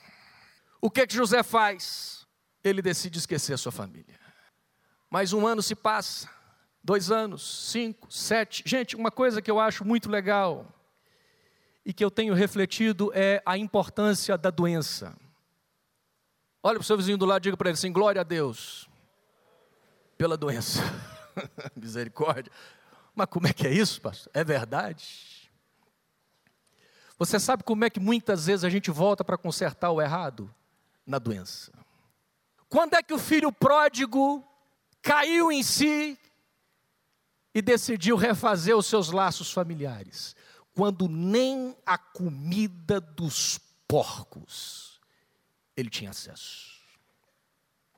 [0.81, 2.25] O que, que José faz?
[2.63, 4.21] Ele decide esquecer a sua família.
[5.11, 6.33] Mais um ano se passa
[6.85, 8.63] dois anos, cinco, sete.
[8.67, 10.67] Gente, uma coisa que eu acho muito legal
[11.85, 15.17] e que eu tenho refletido é a importância da doença.
[16.63, 18.89] Olha para o seu vizinho do lado e diga para ele assim: glória a Deus
[20.19, 20.81] pela doença.
[21.75, 22.53] Misericórdia.
[23.15, 24.31] Mas como é que é isso, pastor?
[24.35, 25.51] É verdade?
[27.19, 30.53] Você sabe como é que muitas vezes a gente volta para consertar o errado?
[31.07, 31.71] Na doença.
[32.69, 34.43] Quando é que o filho pródigo
[35.03, 36.19] caiu em si,
[37.55, 40.35] e decidiu refazer os seus laços familiares,
[40.75, 45.01] quando nem a comida dos porcos
[45.77, 46.75] ele tinha acesso.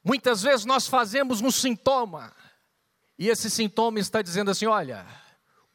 [0.04, 2.32] Muitas vezes nós fazemos um sintoma,
[3.18, 5.06] e esse sintoma está dizendo assim: olha,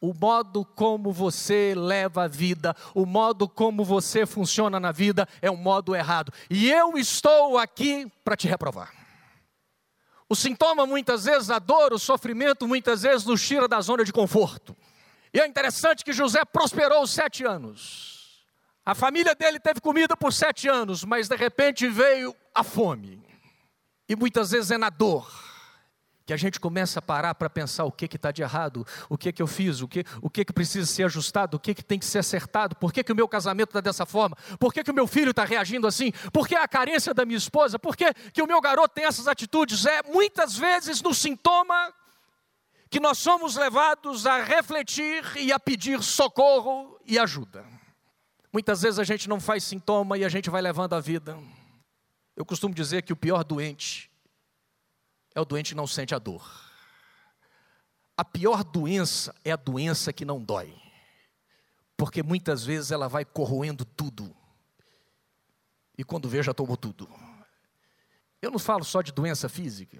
[0.00, 5.50] o modo como você leva a vida, o modo como você funciona na vida é
[5.50, 9.01] um modo errado, e eu estou aqui para te reprovar.
[10.32, 14.10] O sintoma, muitas vezes, a dor, o sofrimento, muitas vezes nos tira da zona de
[14.10, 14.74] conforto.
[15.30, 18.42] E é interessante que José prosperou sete anos.
[18.82, 23.22] A família dele teve comida por sete anos, mas de repente veio a fome.
[24.08, 25.30] E muitas vezes é na dor
[26.32, 29.30] que a gente começa a parar para pensar o que está de errado, o que,
[29.30, 31.98] que eu fiz, o que, o que, que precisa ser ajustado, o que, que tem
[31.98, 34.90] que ser acertado, por que, que o meu casamento está dessa forma, por que, que
[34.90, 38.14] o meu filho está reagindo assim, por que a carência da minha esposa, por que,
[38.32, 39.84] que o meu garoto tem essas atitudes.
[39.84, 41.92] É muitas vezes no sintoma
[42.88, 47.62] que nós somos levados a refletir e a pedir socorro e ajuda.
[48.50, 51.38] Muitas vezes a gente não faz sintoma e a gente vai levando a vida.
[52.34, 54.11] Eu costumo dizer que o pior doente
[55.34, 56.44] é o doente que não sente a dor.
[58.16, 60.74] A pior doença é a doença que não dói,
[61.96, 64.34] porque muitas vezes ela vai corroendo tudo,
[65.96, 67.08] e quando vê, já tomou tudo.
[68.40, 69.98] Eu não falo só de doença física,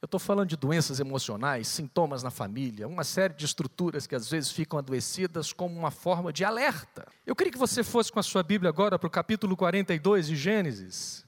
[0.00, 4.30] Eu estou falando de doenças emocionais, sintomas na família, uma série de estruturas que às
[4.30, 7.08] vezes ficam adoecidas como uma forma de alerta.
[7.24, 10.36] Eu queria que você fosse com a sua Bíblia agora para o capítulo 42 de
[10.36, 11.25] Gênesis.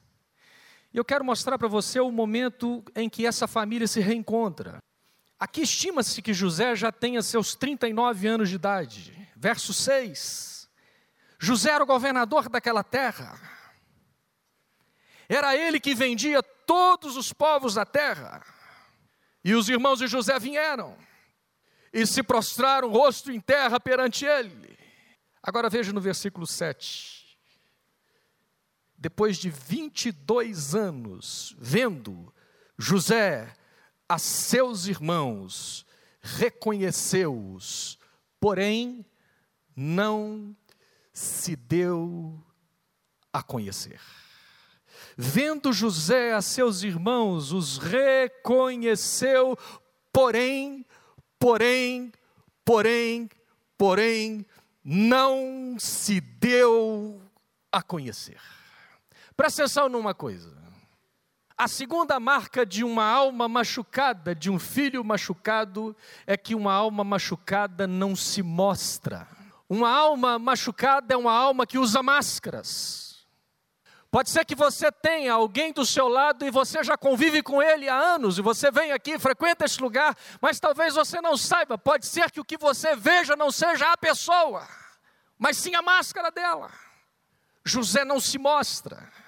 [0.93, 4.79] E eu quero mostrar para você o momento em que essa família se reencontra.
[5.39, 9.29] Aqui estima-se que José já tenha seus 39 anos de idade.
[9.35, 10.69] Verso 6.
[11.37, 13.39] José era o governador daquela terra.
[15.29, 18.43] Era ele que vendia todos os povos da terra.
[19.43, 20.97] E os irmãos de José vieram
[21.93, 24.77] e se prostraram rosto em terra perante ele.
[25.41, 27.18] Agora veja no versículo 7.
[28.99, 32.33] Depois de 22 anos, vendo
[32.77, 33.55] José
[34.09, 35.85] a seus irmãos,
[36.19, 37.97] reconheceu-os,
[38.41, 39.05] porém
[39.73, 40.53] não
[41.13, 42.37] se deu
[43.31, 44.01] a conhecer.
[45.15, 49.57] Vendo José a seus irmãos, os reconheceu,
[50.11, 50.85] porém,
[51.39, 52.11] porém,
[52.65, 53.29] porém,
[53.77, 54.45] porém,
[54.83, 57.21] não se deu
[57.71, 58.58] a conhecer.
[59.39, 60.53] Presta atenção numa coisa.
[61.57, 65.95] A segunda marca de uma alma machucada, de um filho machucado,
[66.27, 69.25] é que uma alma machucada não se mostra.
[69.69, 73.25] Uma alma machucada é uma alma que usa máscaras.
[74.11, 77.87] Pode ser que você tenha alguém do seu lado e você já convive com ele
[77.87, 81.77] há anos, e você vem aqui, frequenta esse lugar, mas talvez você não saiba.
[81.77, 84.67] Pode ser que o que você veja não seja a pessoa,
[85.37, 86.69] mas sim a máscara dela.
[87.63, 89.18] José não se mostra.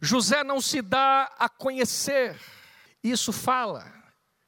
[0.00, 2.38] José não se dá a conhecer.
[3.02, 3.92] Isso fala,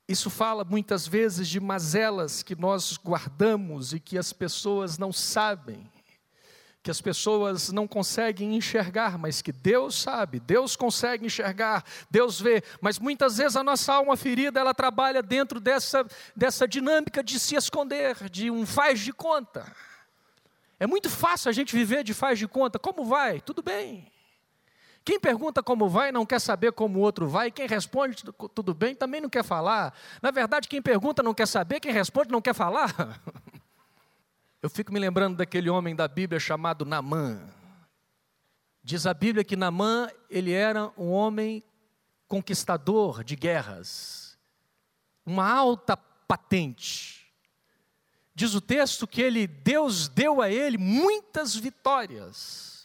[0.09, 5.89] isso fala muitas vezes de mazelas que nós guardamos e que as pessoas não sabem,
[6.83, 12.63] que as pessoas não conseguem enxergar, mas que Deus sabe, Deus consegue enxergar, Deus vê,
[12.81, 17.55] mas muitas vezes a nossa alma ferida, ela trabalha dentro dessa, dessa dinâmica de se
[17.55, 19.71] esconder, de um faz de conta.
[20.79, 23.41] É muito fácil a gente viver de faz de conta, como vai?
[23.41, 24.11] Tudo bem.
[25.11, 28.23] Quem pergunta como vai não quer saber como o outro vai, quem responde
[28.55, 29.93] tudo bem também não quer falar.
[30.23, 32.95] Na verdade, quem pergunta não quer saber, quem responde não quer falar.
[34.63, 37.43] Eu fico me lembrando daquele homem da Bíblia chamado Namã.
[38.85, 41.65] Diz a Bíblia que Namã, ele era um homem
[42.29, 44.39] conquistador de guerras,
[45.27, 47.35] uma alta patente.
[48.33, 52.80] Diz o texto que ele, Deus deu a ele muitas vitórias.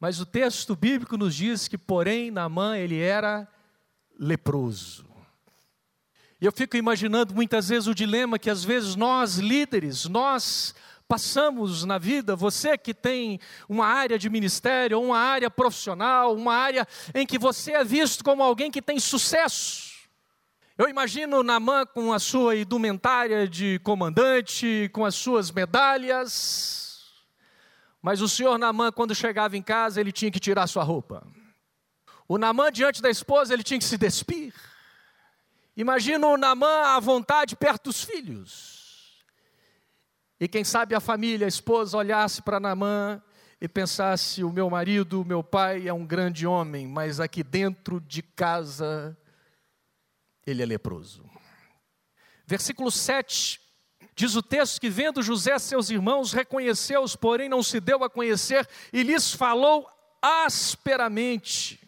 [0.00, 3.46] Mas o texto bíblico nos diz que, porém, Naamã ele era
[4.18, 5.04] leproso.
[6.40, 10.74] Eu fico imaginando muitas vezes o dilema que às vezes nós líderes, nós
[11.06, 16.88] passamos na vida, você que tem uma área de ministério, uma área profissional, uma área
[17.14, 19.90] em que você é visto como alguém que tem sucesso.
[20.78, 26.79] Eu imagino Namã com a sua indumentária de comandante, com as suas medalhas,
[28.02, 31.26] mas o senhor Namã, quando chegava em casa, ele tinha que tirar sua roupa.
[32.26, 34.54] O Namã, diante da esposa, ele tinha que se despir.
[35.76, 39.20] Imagina o Namã à vontade perto dos filhos.
[40.38, 43.22] E quem sabe a família, a esposa, olhasse para Namã
[43.60, 48.00] e pensasse: o meu marido, o meu pai é um grande homem, mas aqui dentro
[48.00, 49.16] de casa
[50.46, 51.28] ele é leproso.
[52.46, 53.60] Versículo 7
[54.20, 58.68] Diz o texto que, vendo José seus irmãos, reconheceu-os, porém não se deu a conhecer,
[58.92, 59.88] e lhes falou
[60.20, 61.80] asperamente.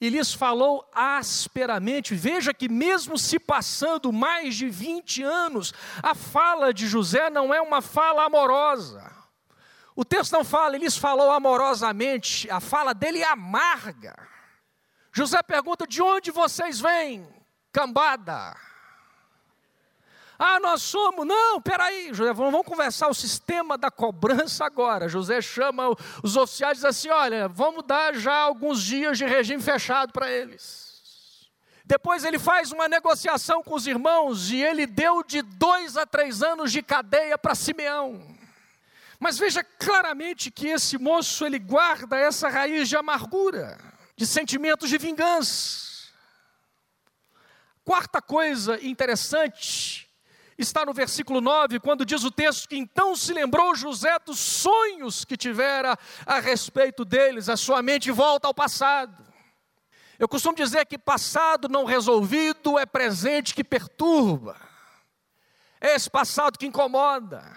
[0.00, 2.14] E lhes falou asperamente.
[2.14, 7.60] Veja que, mesmo se passando mais de 20 anos, a fala de José não é
[7.60, 9.14] uma fala amorosa.
[9.94, 14.16] O texto não fala, ele lhes falou amorosamente, a fala dele é amarga.
[15.12, 17.28] José pergunta: de onde vocês vêm?
[17.70, 18.56] Cambada.
[20.38, 21.26] Ah, nós somos.
[21.26, 25.08] Não, peraí, José, vamos conversar o sistema da cobrança agora.
[25.08, 25.88] José chama
[26.22, 30.30] os oficiais e diz assim: olha, vamos dar já alguns dias de regime fechado para
[30.30, 30.86] eles.
[31.84, 36.42] Depois ele faz uma negociação com os irmãos e ele deu de dois a três
[36.42, 38.36] anos de cadeia para Simeão.
[39.18, 43.76] Mas veja claramente que esse moço ele guarda essa raiz de amargura,
[44.16, 45.88] de sentimentos de vingança.
[47.84, 50.07] Quarta coisa interessante
[50.58, 55.24] está no versículo 9, quando diz o texto que então se lembrou José dos sonhos
[55.24, 55.96] que tivera
[56.26, 59.24] a respeito deles, a sua mente volta ao passado.
[60.18, 64.56] Eu costumo dizer que passado não resolvido é presente que perturba,
[65.80, 67.56] é esse passado que incomoda,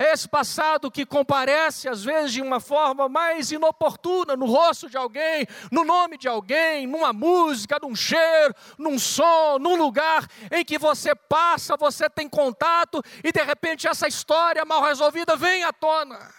[0.00, 4.96] é esse passado que comparece, às vezes, de uma forma mais inoportuna, no rosto de
[4.96, 10.78] alguém, no nome de alguém, numa música, num cheiro, num som, num lugar em que
[10.78, 16.32] você passa, você tem contato e de repente essa história mal resolvida vem à tona.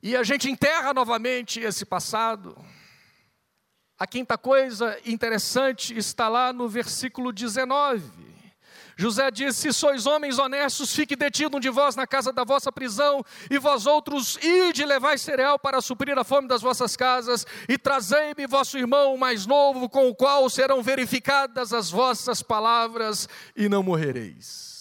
[0.00, 2.56] E a gente enterra novamente esse passado.
[3.98, 8.33] A quinta coisa interessante está lá no versículo 19.
[8.96, 12.70] José disse: Se sois homens honestos, fique detido um de vós na casa da vossa
[12.70, 17.76] prisão, e vós outros ide levai cereal para suprir a fome das vossas casas, e
[17.76, 23.82] trazei-me vosso irmão mais novo, com o qual serão verificadas as vossas palavras, e não
[23.82, 24.74] morrereis.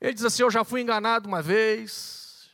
[0.00, 2.50] Ele diz assim: Eu já fui enganado uma vez,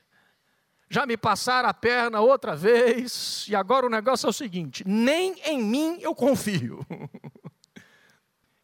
[0.89, 5.35] já me passaram a perna outra vez, e agora o negócio é o seguinte: nem
[5.45, 6.85] em mim eu confio.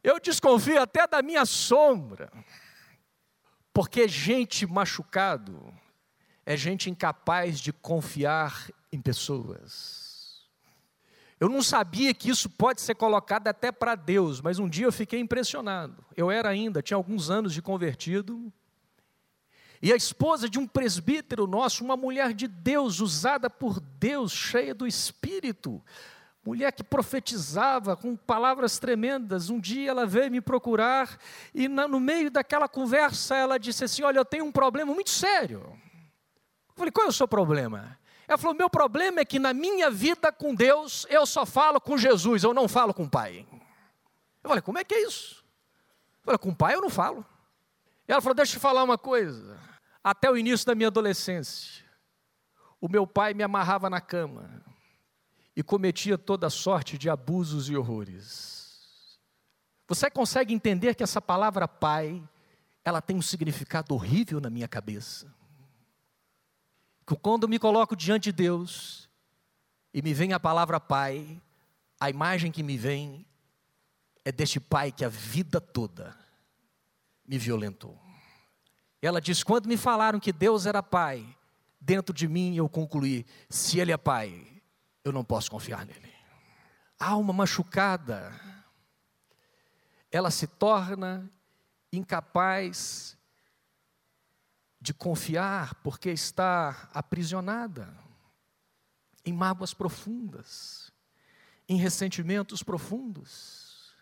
[0.02, 2.32] Eu desconfio até da minha sombra,
[3.72, 5.72] porque gente machucado
[6.44, 10.48] é gente incapaz de confiar em pessoas.
[11.38, 14.92] Eu não sabia que isso pode ser colocado até para Deus, mas um dia eu
[14.92, 16.04] fiquei impressionado.
[16.16, 18.52] Eu era ainda, tinha alguns anos de convertido,
[19.82, 24.74] e a esposa de um presbítero nosso, uma mulher de Deus, usada por Deus, cheia
[24.74, 25.82] do Espírito,
[26.44, 29.50] mulher que profetizava com palavras tremendas.
[29.50, 31.18] Um dia ela veio me procurar
[31.54, 35.60] e no meio daquela conversa ela disse assim: Olha, eu tenho um problema muito sério.
[36.68, 37.98] Eu falei: Qual é o seu problema?
[38.26, 41.98] Ela falou: Meu problema é que na minha vida com Deus eu só falo com
[41.98, 43.46] Jesus, eu não falo com o Pai.
[44.42, 45.44] Eu falei: Como é que é isso?
[46.20, 47.24] Eu falei: Com o Pai eu não falo.
[48.08, 49.58] Ela falou: Deixa eu te falar uma coisa.
[50.02, 51.84] Até o início da minha adolescência,
[52.80, 54.64] o meu pai me amarrava na cama
[55.60, 59.20] e cometia toda sorte de abusos e horrores.
[59.86, 62.26] Você consegue entender que essa palavra pai,
[62.82, 65.30] ela tem um significado horrível na minha cabeça?
[67.06, 69.06] Que quando me coloco diante de Deus
[69.92, 71.38] e me vem a palavra pai,
[72.00, 73.26] a imagem que me vem
[74.24, 76.16] é deste pai que a vida toda
[77.26, 78.00] me violentou.
[79.02, 81.36] Ela diz: quando me falaram que Deus era pai,
[81.78, 84.59] dentro de mim eu concluí: se Ele é pai,
[85.04, 86.12] eu não posso confiar nele.
[86.98, 88.38] Alma machucada,
[90.10, 91.30] ela se torna
[91.92, 93.16] incapaz
[94.80, 97.94] de confiar porque está aprisionada
[99.24, 100.92] em mágoas profundas,
[101.68, 103.94] em ressentimentos profundos.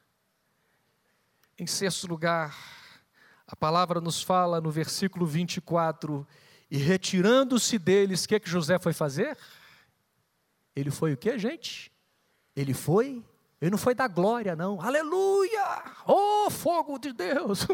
[1.59, 2.57] Em sexto lugar,
[3.47, 6.27] a palavra nos fala no versículo 24:
[6.71, 9.37] e retirando-se deles, o que, que José foi fazer?
[10.79, 11.91] Ele foi o que, gente?
[12.55, 13.25] Ele foi,
[13.61, 14.81] ele não foi da glória, não.
[14.81, 15.83] Aleluia!
[16.07, 17.67] Oh, fogo de Deus!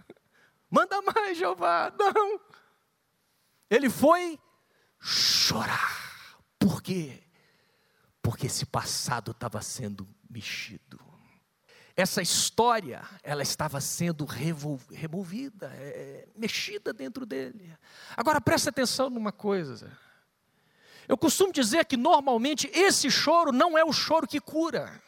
[0.70, 1.92] Manda mais, Jeová!
[1.98, 2.40] Não!
[3.68, 4.40] Ele foi
[4.98, 6.38] chorar.
[6.58, 7.22] Por quê?
[8.22, 10.98] Porque esse passado estava sendo mexido.
[11.94, 17.76] Essa história, ela estava sendo removida, é, mexida dentro dele.
[18.16, 19.92] Agora preste atenção numa coisa.
[21.08, 25.02] Eu costumo dizer que normalmente esse choro não é o choro que cura.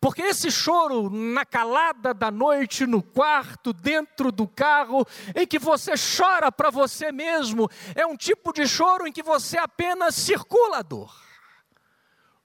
[0.00, 5.92] Porque esse choro na calada da noite, no quarto, dentro do carro, em que você
[5.96, 10.82] chora para você mesmo, é um tipo de choro em que você apenas circula a
[10.82, 11.12] dor.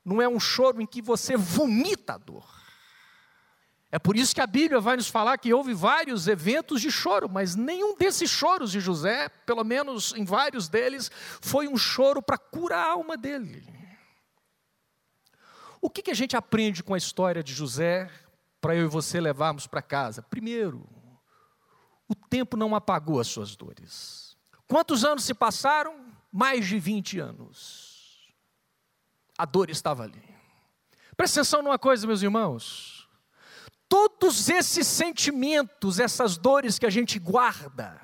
[0.06, 2.53] Não é um choro em que você vomita a dor.
[3.94, 7.30] É por isso que a Bíblia vai nos falar que houve vários eventos de choro,
[7.30, 12.36] mas nenhum desses choros de José, pelo menos em vários deles, foi um choro para
[12.36, 13.64] curar a alma dele.
[15.80, 18.10] O que, que a gente aprende com a história de José
[18.60, 20.24] para eu e você levarmos para casa?
[20.24, 20.90] Primeiro,
[22.08, 24.36] o tempo não apagou as suas dores.
[24.68, 26.04] Quantos anos se passaram?
[26.32, 28.34] Mais de 20 anos.
[29.38, 30.36] A dor estava ali.
[31.16, 32.93] Presta atenção numa coisa, meus irmãos
[33.94, 38.02] todos esses sentimentos, essas dores que a gente guarda,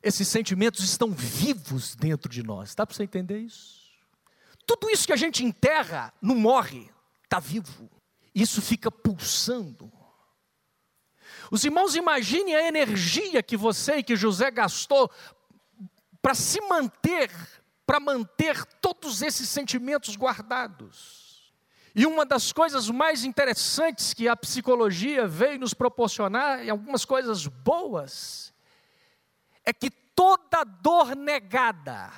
[0.00, 2.76] esses sentimentos estão vivos dentro de nós.
[2.76, 3.90] Dá para você entender isso?
[4.64, 6.88] Tudo isso que a gente enterra não morre,
[7.24, 7.90] está vivo.
[8.32, 9.92] Isso fica pulsando.
[11.50, 15.10] Os irmãos, imaginem a energia que você e que José gastou
[16.22, 17.32] para se manter,
[17.84, 21.21] para manter todos esses sentimentos guardados.
[21.94, 27.46] E uma das coisas mais interessantes que a psicologia veio nos proporcionar, e algumas coisas
[27.46, 28.52] boas,
[29.64, 32.10] é que toda dor negada,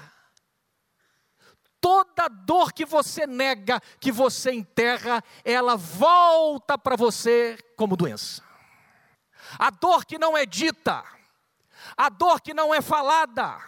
[1.80, 8.42] toda dor que você nega, que você enterra, ela volta para você como doença.
[9.58, 11.04] A dor que não é dita,
[11.96, 13.60] a dor que não é falada,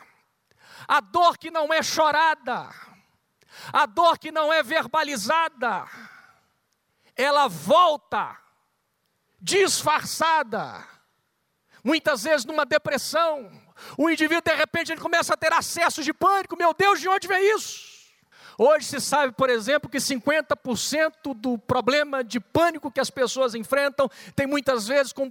[0.87, 2.71] a dor que não é chorada,
[3.73, 5.87] a dor que não é verbalizada,
[7.17, 8.37] ela volta
[9.41, 10.85] disfarçada,
[11.83, 13.51] muitas vezes numa depressão.
[13.97, 16.57] O indivíduo, de repente, ele começa a ter acessos de pânico.
[16.57, 17.95] Meu Deus, de onde vem isso?
[18.59, 24.09] Hoje se sabe, por exemplo, que 50% do problema de pânico que as pessoas enfrentam
[24.35, 25.29] tem muitas vezes com,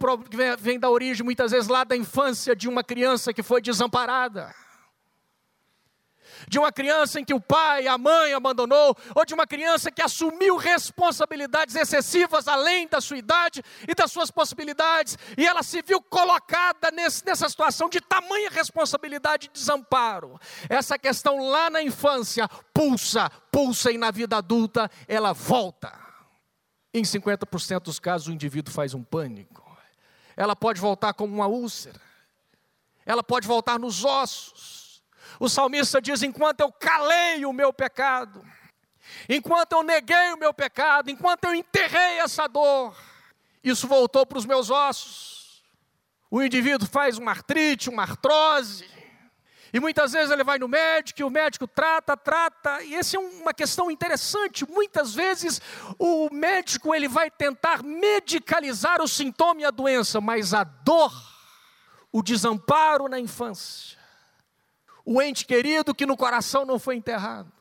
[0.59, 4.53] vem da origem, muitas vezes lá da infância de uma criança que foi desamparada
[6.47, 10.01] de uma criança em que o pai, a mãe abandonou, ou de uma criança que
[10.01, 16.01] assumiu responsabilidades excessivas além da sua idade e das suas possibilidades, e ela se viu
[16.01, 20.39] colocada nesse, nessa situação de tamanha responsabilidade e desamparo.
[20.69, 25.93] Essa questão lá na infância pulsa, pulsa e na vida adulta ela volta.
[26.93, 29.65] Em 50% dos casos o indivíduo faz um pânico.
[30.37, 32.01] Ela pode voltar como uma úlcera.
[33.05, 34.84] Ela pode voltar nos ossos
[35.39, 38.43] o salmista diz: enquanto eu calei o meu pecado,
[39.29, 42.95] enquanto eu neguei o meu pecado, enquanto eu enterrei essa dor,
[43.63, 45.63] isso voltou para os meus ossos.
[46.29, 48.89] O indivíduo faz uma artrite, uma artrose,
[49.75, 53.19] e muitas vezes ele vai no médico, e o médico trata, trata, e essa é
[53.19, 54.65] uma questão interessante.
[54.69, 55.61] Muitas vezes
[55.99, 61.13] o médico ele vai tentar medicalizar o sintoma e a doença, mas a dor,
[62.09, 63.99] o desamparo na infância,
[65.05, 67.51] o ente querido que no coração não foi enterrado,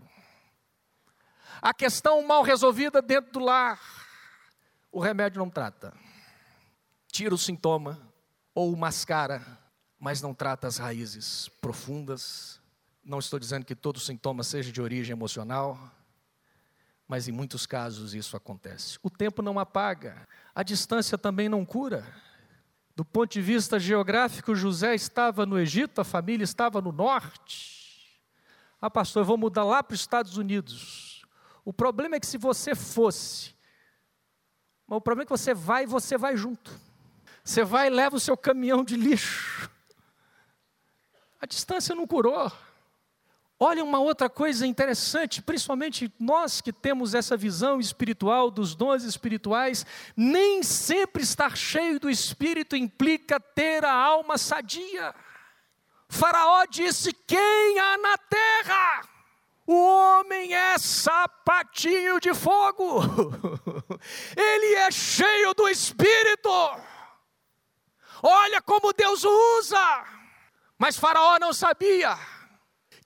[1.61, 3.81] a questão mal resolvida dentro do lar,
[4.91, 5.93] o remédio não trata.
[7.11, 8.01] Tira o sintoma
[8.55, 9.43] ou o mascara,
[9.99, 12.61] mas não trata as raízes profundas.
[13.05, 15.79] Não estou dizendo que todo sintoma seja de origem emocional,
[17.07, 18.99] mas em muitos casos isso acontece.
[19.03, 22.07] O tempo não apaga, a distância também não cura.
[22.97, 28.21] Do ponto de vista geográfico, José estava no Egito, a família estava no norte.
[28.81, 31.25] Ah, pastor, eu vou mudar lá para os Estados Unidos.
[31.65, 33.55] O problema é que se você fosse,
[34.87, 36.71] mas o problema é que você vai e você vai junto.
[37.43, 39.71] Você vai e leva o seu caminhão de lixo.
[41.41, 42.51] A distância não curou.
[43.67, 49.87] Olha uma outra coisa interessante, principalmente nós que temos essa visão espiritual dos dons espirituais,
[50.15, 55.15] nem sempre estar cheio do espírito implica ter a alma sadia.
[56.11, 59.09] Faraó disse: Quem há na terra?
[59.67, 63.01] O homem é sapatinho de fogo,
[64.37, 66.51] ele é cheio do espírito.
[68.23, 70.05] Olha como Deus o usa.
[70.77, 72.19] Mas Faraó não sabia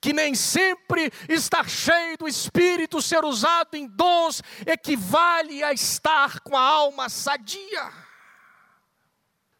[0.01, 6.57] que nem sempre estar cheio do Espírito, ser usado em dons, equivale a estar com
[6.57, 7.93] a alma sadia.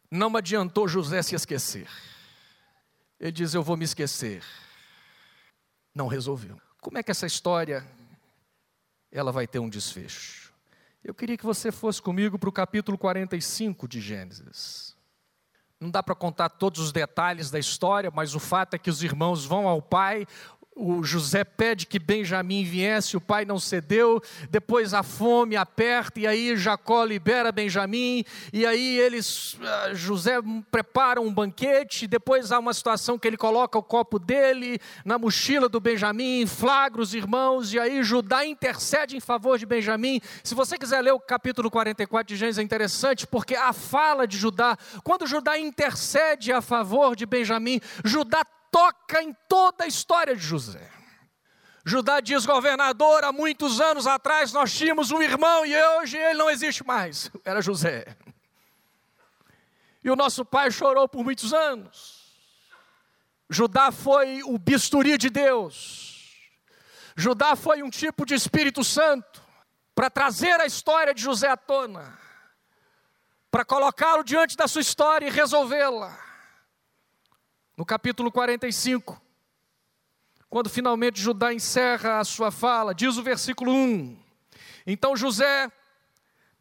[0.09, 1.87] Não adiantou José se esquecer.
[3.19, 4.43] Ele diz: Eu vou me esquecer.
[5.93, 6.59] Não resolveu.
[6.81, 7.85] Como é que essa história
[9.11, 10.53] ela vai ter um desfecho?
[11.03, 14.88] Eu queria que você fosse comigo para o capítulo 45 de Gênesis.
[15.79, 19.01] Não dá para contar todos os detalhes da história, mas o fato é que os
[19.01, 20.27] irmãos vão ao pai,
[20.79, 26.25] o José pede que Benjamim viesse, o pai não cedeu, depois a fome aperta, e
[26.25, 28.23] aí Jacó libera Benjamim,
[28.53, 30.35] e aí eles, ah, José
[30.71, 35.67] prepara um banquete, depois há uma situação que ele coloca o copo dele na mochila
[35.67, 40.21] do Benjamim, flagra os irmãos, e aí Judá intercede em favor de Benjamim.
[40.43, 44.37] Se você quiser ler o capítulo 44 de Gênesis, é interessante, porque a fala de
[44.37, 50.41] Judá, quando Judá intercede a favor de Benjamim, Judá toca em toda a história de
[50.41, 50.89] José.
[51.85, 56.49] Judá diz, governador, há muitos anos atrás nós tínhamos um irmão e hoje ele não
[56.49, 57.31] existe mais.
[57.43, 58.15] Era José.
[60.03, 62.19] E o nosso pai chorou por muitos anos.
[63.49, 66.09] Judá foi o bisturi de Deus.
[67.15, 69.43] Judá foi um tipo de Espírito Santo
[69.95, 72.17] para trazer a história de José à tona,
[73.51, 76.28] para colocá-lo diante da sua história e resolvê-la.
[77.79, 79.21] No capítulo 45,
[80.49, 84.17] quando finalmente Judá encerra a sua fala, diz o versículo 1:
[84.85, 85.71] Então José,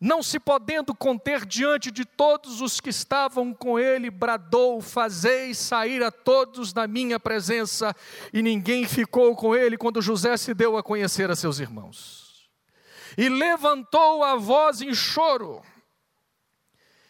[0.01, 6.05] não se podendo conter diante de todos os que estavam com ele, bradou: Fazei sair
[6.05, 7.93] a todos da minha presença.
[8.33, 12.49] E ninguém ficou com ele quando José se deu a conhecer a seus irmãos.
[13.17, 15.63] E levantou a voz em choro,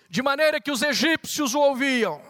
[0.08, 2.27] de maneira que os egípcios o ouviam.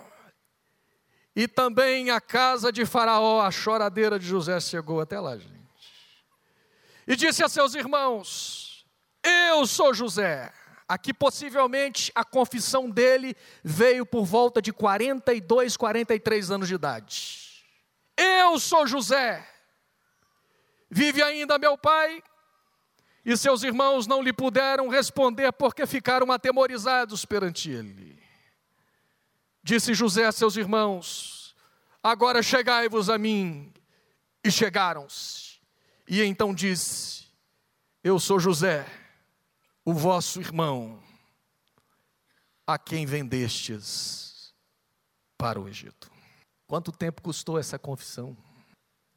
[1.39, 5.55] E também a casa de Faraó, a choradeira de José chegou até lá, gente.
[7.07, 8.85] E disse a seus irmãos:
[9.23, 10.53] Eu sou José.
[10.89, 17.65] Aqui possivelmente a confissão dele veio por volta de 42, 43 anos de idade.
[18.17, 19.49] Eu sou José.
[20.91, 22.21] Vive ainda meu pai?
[23.25, 28.18] E seus irmãos não lhe puderam responder porque ficaram atemorizados perante ele.
[29.63, 31.55] Disse José a seus irmãos:
[32.03, 33.73] Agora chegai-vos a mim.
[34.45, 35.59] E chegaram-se.
[36.07, 37.27] E então disse:
[38.03, 38.87] Eu sou José
[39.85, 41.03] o vosso irmão,
[42.67, 44.55] a quem vendestes
[45.37, 46.11] para o Egito.
[46.67, 48.37] Quanto tempo custou essa confissão?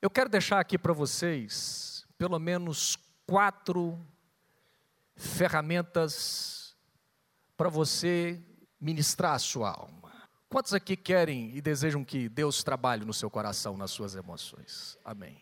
[0.02, 4.00] Eu quero deixar aqui para vocês pelo menos quatro
[5.18, 6.74] ferramentas
[7.58, 8.42] para você
[8.80, 10.01] ministrar a sua alma.
[10.52, 14.98] Quantos aqui querem e desejam que Deus trabalhe no seu coração, nas suas emoções?
[15.06, 15.38] Amém.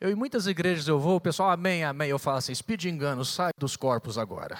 [0.00, 2.10] Eu em muitas igrejas eu vou, o pessoal, amém, amém.
[2.10, 4.58] Eu falo assim, speed engano, sai dos corpos agora.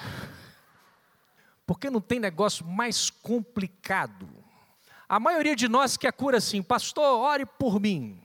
[1.67, 4.29] Porque não tem negócio mais complicado.
[5.09, 8.23] A maioria de nós quer cura assim, pastor, ore por mim.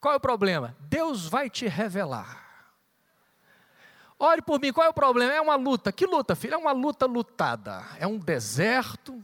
[0.00, 0.76] Qual é o problema?
[0.78, 2.49] Deus vai te revelar.
[4.22, 5.32] Ore por mim, qual é o problema?
[5.32, 5.90] É uma luta.
[5.90, 6.52] Que luta, filho?
[6.52, 7.82] É uma luta lutada.
[7.98, 9.18] É um deserto,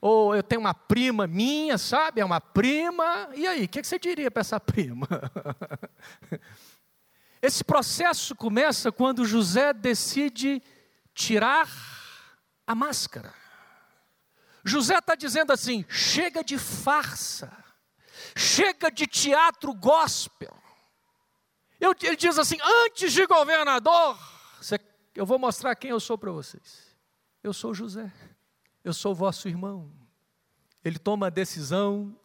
[0.00, 2.22] ou eu tenho uma prima minha, sabe?
[2.22, 3.28] É uma prima.
[3.34, 5.06] E aí, o que você diria para essa prima?
[7.42, 10.62] Esse processo começa quando José decide
[11.14, 11.68] tirar
[12.66, 13.34] a máscara.
[14.64, 17.52] José está dizendo assim: chega de farsa,
[18.34, 20.54] chega de teatro gospel.
[21.78, 24.29] ele diz assim: antes de governador,
[25.14, 26.96] eu vou mostrar quem eu sou para vocês.
[27.42, 28.12] Eu sou José
[28.82, 29.90] eu sou vosso irmão.
[30.84, 32.18] Ele toma a decisão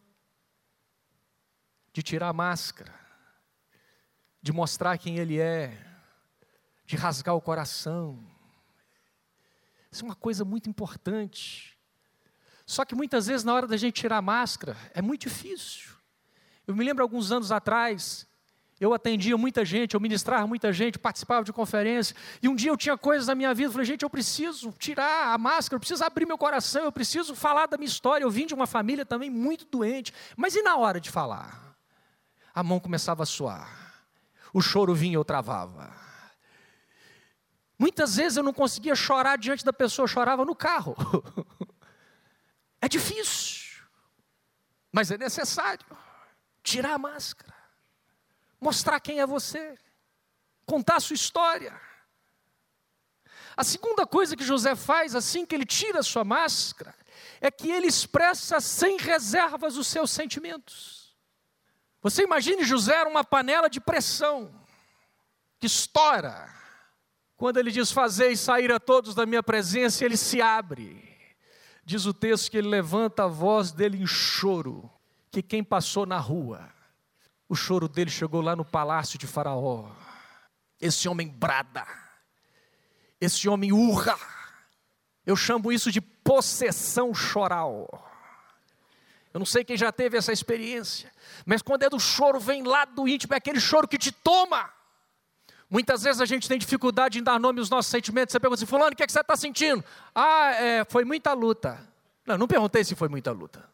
[1.92, 2.94] de tirar a máscara,
[4.40, 5.76] de mostrar quem ele é,
[6.84, 8.24] de rasgar o coração.
[9.90, 11.78] Isso é uma coisa muito importante.
[12.64, 15.94] Só que muitas vezes, na hora da gente tirar a máscara, é muito difícil.
[16.66, 18.26] Eu me lembro alguns anos atrás,
[18.78, 22.76] eu atendia muita gente, eu ministrava muita gente, participava de conferência, e um dia eu
[22.76, 26.04] tinha coisas na minha vida, eu falei, gente, eu preciso tirar a máscara, eu preciso
[26.04, 28.24] abrir meu coração, eu preciso falar da minha história.
[28.24, 31.74] Eu vim de uma família também muito doente, mas e na hora de falar?
[32.54, 34.04] A mão começava a suar,
[34.52, 35.90] o choro vinha e eu travava.
[37.78, 40.94] Muitas vezes eu não conseguia chorar diante da pessoa, eu chorava no carro.
[42.80, 43.84] é difícil,
[44.92, 45.84] mas é necessário
[46.62, 47.55] tirar a máscara
[48.66, 49.78] mostrar quem é você,
[50.64, 51.80] contar a sua história.
[53.56, 56.92] A segunda coisa que José faz assim que ele tira a sua máscara
[57.40, 61.16] é que ele expressa sem reservas os seus sentimentos.
[62.02, 64.52] Você imagine José uma panela de pressão
[65.60, 66.52] que estoura.
[67.36, 71.08] Quando ele diz: Fazei sair a todos da minha presença, ele se abre.
[71.84, 74.90] Diz o texto que ele levanta a voz dele em choro,
[75.30, 76.75] que quem passou na rua
[77.48, 79.90] o choro dele chegou lá no palácio de Faraó.
[80.80, 81.86] Esse homem brada,
[83.20, 84.18] esse homem urra.
[85.24, 87.88] Eu chamo isso de possessão choral.
[89.32, 91.12] Eu não sei quem já teve essa experiência,
[91.44, 94.70] mas quando é do choro, vem lá do íntimo, é aquele choro que te toma.
[95.68, 98.32] Muitas vezes a gente tem dificuldade em dar nome aos nossos sentimentos.
[98.32, 99.84] Você pergunta assim, fulano, o que, é que você está sentindo?
[100.14, 101.78] Ah, é, foi muita luta.
[102.24, 103.68] Não, não perguntei se foi muita luta.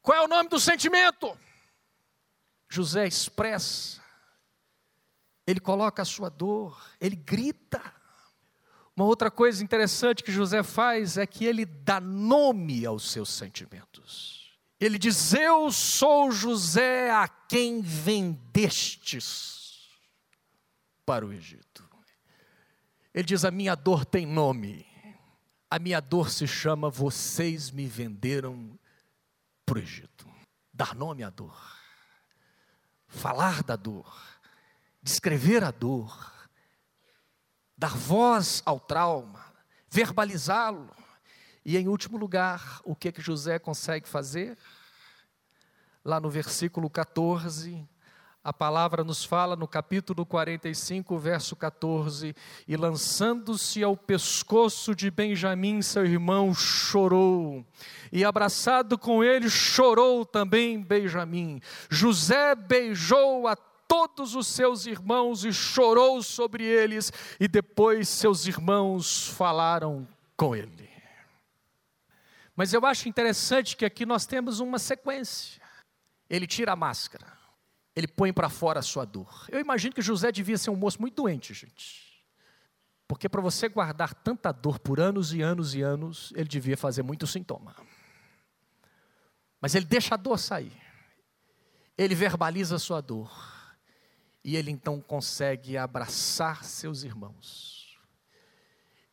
[0.00, 1.36] Qual é o nome do sentimento?
[2.68, 4.02] José expressa,
[5.46, 7.80] ele coloca a sua dor, ele grita.
[8.96, 14.58] Uma outra coisa interessante que José faz é que ele dá nome aos seus sentimentos.
[14.80, 19.88] Ele diz: Eu sou José a quem vendestes
[21.04, 21.88] para o Egito.
[23.14, 24.84] Ele diz: A minha dor tem nome.
[25.70, 28.78] A minha dor se chama Vocês me venderam
[29.64, 30.28] para o Egito.
[30.72, 31.75] Dar nome à dor
[33.16, 34.22] falar da dor,
[35.02, 36.32] descrever a dor,
[37.76, 39.44] dar voz ao trauma,
[39.88, 40.90] verbalizá-lo.
[41.64, 44.56] E em último lugar, o que que José consegue fazer?
[46.04, 47.88] Lá no versículo 14,
[48.46, 52.32] a palavra nos fala no capítulo 45, verso 14:
[52.68, 57.66] E lançando-se ao pescoço de Benjamim, seu irmão, chorou,
[58.12, 61.60] e abraçado com ele, chorou também Benjamim.
[61.90, 69.26] José beijou a todos os seus irmãos e chorou sobre eles, e depois seus irmãos
[69.26, 70.88] falaram com ele.
[72.54, 75.60] Mas eu acho interessante que aqui nós temos uma sequência.
[76.30, 77.35] Ele tira a máscara
[77.96, 79.46] ele põe para fora a sua dor.
[79.50, 82.22] Eu imagino que José devia ser um moço muito doente, gente.
[83.08, 87.02] Porque para você guardar tanta dor por anos e anos e anos, ele devia fazer
[87.02, 87.74] muito sintoma.
[89.58, 90.76] Mas ele deixa a dor sair.
[91.96, 93.32] Ele verbaliza a sua dor.
[94.44, 97.96] E ele então consegue abraçar seus irmãos.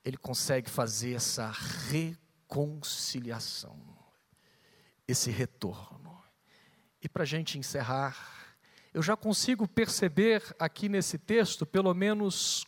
[0.03, 1.49] Ele consegue fazer essa
[1.89, 3.79] reconciliação,
[5.07, 6.21] esse retorno.
[7.01, 8.42] E para a gente encerrar,
[8.93, 12.65] eu já consigo perceber aqui nesse texto pelo menos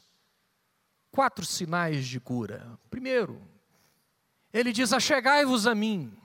[1.12, 2.78] quatro sinais de cura.
[2.90, 3.42] Primeiro,
[4.52, 6.18] ele diz: Achegai-vos a mim,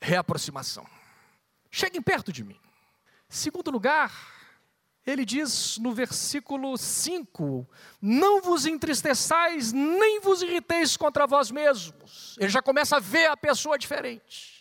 [0.00, 0.86] reaproximação.
[1.70, 2.58] Cheguem perto de mim.
[3.28, 4.12] Segundo lugar,
[5.06, 7.68] ele diz no versículo 5:
[8.00, 12.36] Não vos entristeçais, nem vos irriteis contra vós mesmos.
[12.38, 14.58] Ele já começa a ver a pessoa diferente.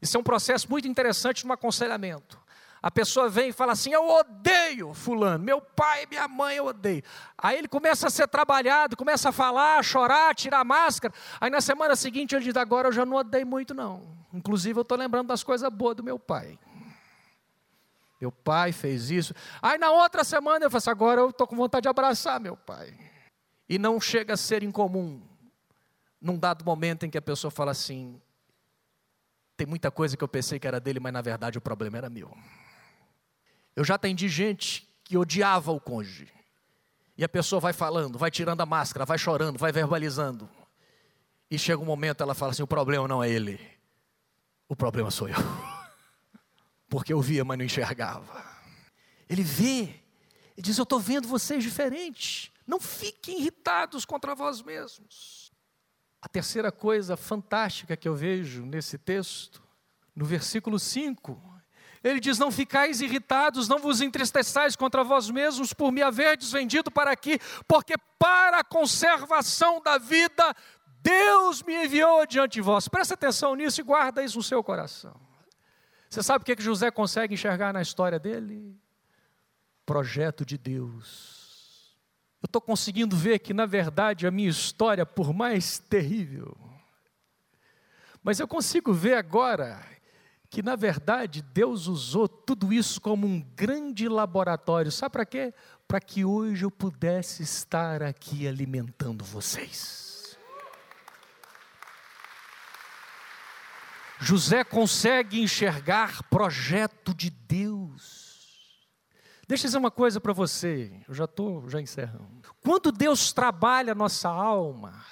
[0.00, 2.39] Isso é um processo muito interessante no aconselhamento.
[2.82, 7.02] A pessoa vem e fala assim: Eu odeio Fulano, meu pai, minha mãe, eu odeio.
[7.36, 11.12] Aí ele começa a ser trabalhado, começa a falar, a chorar, a tirar a máscara.
[11.40, 14.16] Aí na semana seguinte ele diz: Agora eu já não odeio muito, não.
[14.32, 16.58] Inclusive eu estou lembrando das coisas boas do meu pai.
[18.20, 19.34] Meu pai fez isso.
[19.60, 22.56] Aí na outra semana eu falo assim: Agora eu estou com vontade de abraçar meu
[22.56, 22.96] pai.
[23.68, 25.22] E não chega a ser incomum,
[26.20, 28.18] num dado momento em que a pessoa fala assim:
[29.54, 32.08] Tem muita coisa que eu pensei que era dele, mas na verdade o problema era
[32.08, 32.34] meu.
[33.74, 36.28] Eu já atendi gente que odiava o cônjuge.
[37.16, 40.48] E a pessoa vai falando, vai tirando a máscara, vai chorando, vai verbalizando.
[41.50, 43.60] E chega um momento ela fala assim: o problema não é ele,
[44.68, 45.36] o problema sou eu.
[46.88, 48.44] Porque eu via, mas não enxergava.
[49.28, 49.80] Ele vê,
[50.56, 52.50] ele diz: Eu estou vendo vocês diferentes.
[52.66, 55.52] Não fiquem irritados contra vós mesmos.
[56.22, 59.62] A terceira coisa fantástica que eu vejo nesse texto,
[60.14, 61.49] no versículo 5,
[62.02, 66.90] ele diz: Não ficais irritados, não vos entristeçais contra vós mesmos por me haverdes vendido
[66.90, 67.38] para aqui,
[67.68, 70.54] porque para a conservação da vida
[71.02, 72.88] Deus me enviou adiante de vós.
[72.88, 75.14] Presta atenção nisso e guarda isso no seu coração.
[76.08, 78.76] Você sabe o que, que José consegue enxergar na história dele?
[79.86, 81.96] Projeto de Deus.
[82.42, 86.56] Eu estou conseguindo ver que, na verdade, a minha história, por mais terrível,
[88.22, 89.82] mas eu consigo ver agora
[90.50, 94.90] que na verdade Deus usou tudo isso como um grande laboratório.
[94.90, 95.54] Sabe para quê?
[95.86, 100.36] Para que hoje eu pudesse estar aqui alimentando vocês.
[104.18, 108.28] José consegue enxergar projeto de Deus.
[109.46, 112.54] Deixa eu dizer uma coisa para você, eu já estou já encerrando.
[112.62, 115.04] Quando Deus trabalha a nossa alma,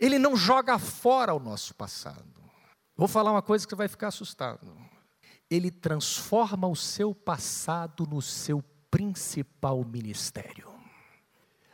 [0.00, 2.37] Ele não joga fora o nosso passado.
[2.98, 4.76] Vou falar uma coisa que você vai ficar assustado.
[5.48, 10.68] Ele transforma o seu passado no seu principal ministério.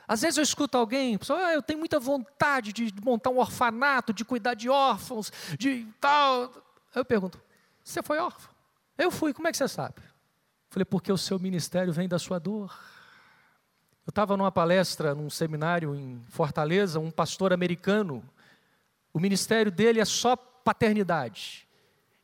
[0.07, 4.13] Às vezes eu escuto alguém, pessoa, ah, eu tenho muita vontade de montar um orfanato,
[4.13, 6.53] de cuidar de órfãos, de tal.
[6.95, 7.41] Eu pergunto,
[7.83, 8.55] você foi órfão?
[8.99, 10.03] Eu fui, como é que você sabe?
[10.69, 12.79] Falei, porque o seu ministério vem da sua dor.
[14.07, 18.23] Eu estava numa palestra, num seminário em Fortaleza, um pastor americano,
[19.11, 21.69] o ministério dele é só paternidade.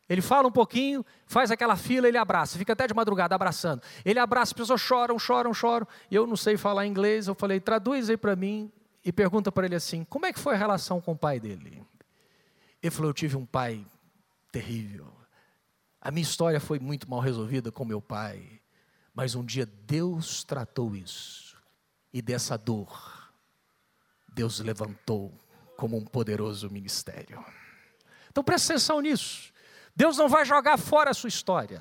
[0.08, 3.80] Ele fala um pouquinho, faz aquela fila, ele abraça, fica até de madrugada abraçando.
[4.04, 5.86] Ele abraça, as pessoas choram, choram, choram.
[6.10, 8.72] E eu não sei falar inglês, eu falei, traduz aí para mim
[9.04, 11.86] e pergunta para ele assim: como é que foi a relação com o pai dele?
[12.82, 13.86] Ele falou: eu tive um pai
[14.50, 15.06] terrível.
[16.00, 18.60] A minha história foi muito mal resolvida com meu pai.
[19.14, 21.56] Mas um dia Deus tratou isso.
[22.12, 23.30] E dessa dor,
[24.28, 25.32] Deus levantou
[25.76, 27.44] como um poderoso ministério.
[28.30, 29.52] Então preste atenção nisso.
[29.94, 31.80] Deus não vai jogar fora a sua história.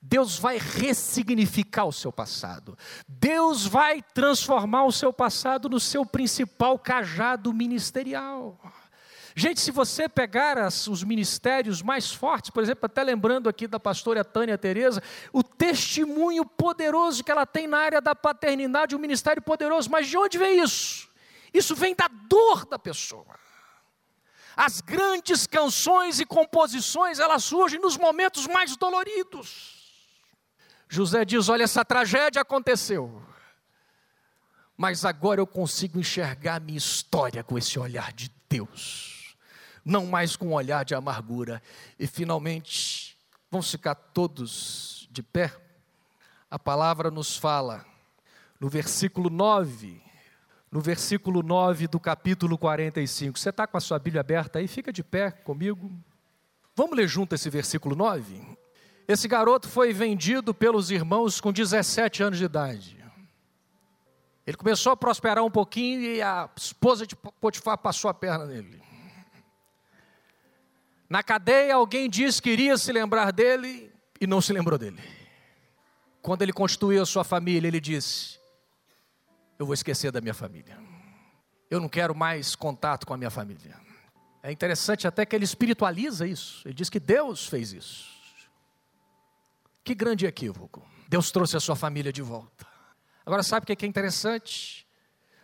[0.00, 2.76] Deus vai ressignificar o seu passado.
[3.08, 8.60] Deus vai transformar o seu passado no seu principal cajado ministerial.
[9.34, 13.80] Gente, se você pegar as, os ministérios mais fortes, por exemplo, até lembrando aqui da
[13.80, 19.42] pastora Tânia Teresa, o testemunho poderoso que ela tem na área da paternidade, um ministério
[19.42, 21.08] poderoso, mas de onde vem isso?
[21.52, 23.43] Isso vem da dor da pessoa.
[24.56, 29.82] As grandes canções e composições, elas surgem nos momentos mais doloridos.
[30.88, 33.20] José diz: Olha, essa tragédia aconteceu,
[34.76, 39.36] mas agora eu consigo enxergar minha história com esse olhar de Deus,
[39.84, 41.60] não mais com um olhar de amargura.
[41.98, 43.18] E finalmente,
[43.50, 45.52] vamos ficar todos de pé?
[46.48, 47.84] A palavra nos fala,
[48.60, 50.03] no versículo 9,
[50.74, 53.38] no versículo 9 do capítulo 45.
[53.38, 54.66] Você está com a sua Bíblia aberta aí?
[54.66, 55.88] Fica de pé comigo.
[56.74, 58.44] Vamos ler junto esse versículo 9?
[59.06, 63.04] Esse garoto foi vendido pelos irmãos com 17 anos de idade.
[64.44, 68.82] Ele começou a prosperar um pouquinho e a esposa de Potifar passou a perna nele.
[71.08, 75.00] Na cadeia, alguém disse que iria se lembrar dele e não se lembrou dele.
[76.20, 78.42] Quando ele constituiu a sua família, ele disse:
[79.58, 80.78] Eu vou esquecer da minha família.
[81.70, 83.80] Eu não quero mais contato com a minha família.
[84.42, 86.66] É interessante até que ele espiritualiza isso.
[86.66, 88.12] Ele diz que Deus fez isso.
[89.82, 90.86] Que grande equívoco.
[91.08, 92.66] Deus trouxe a sua família de volta.
[93.24, 94.86] Agora, sabe o que é interessante?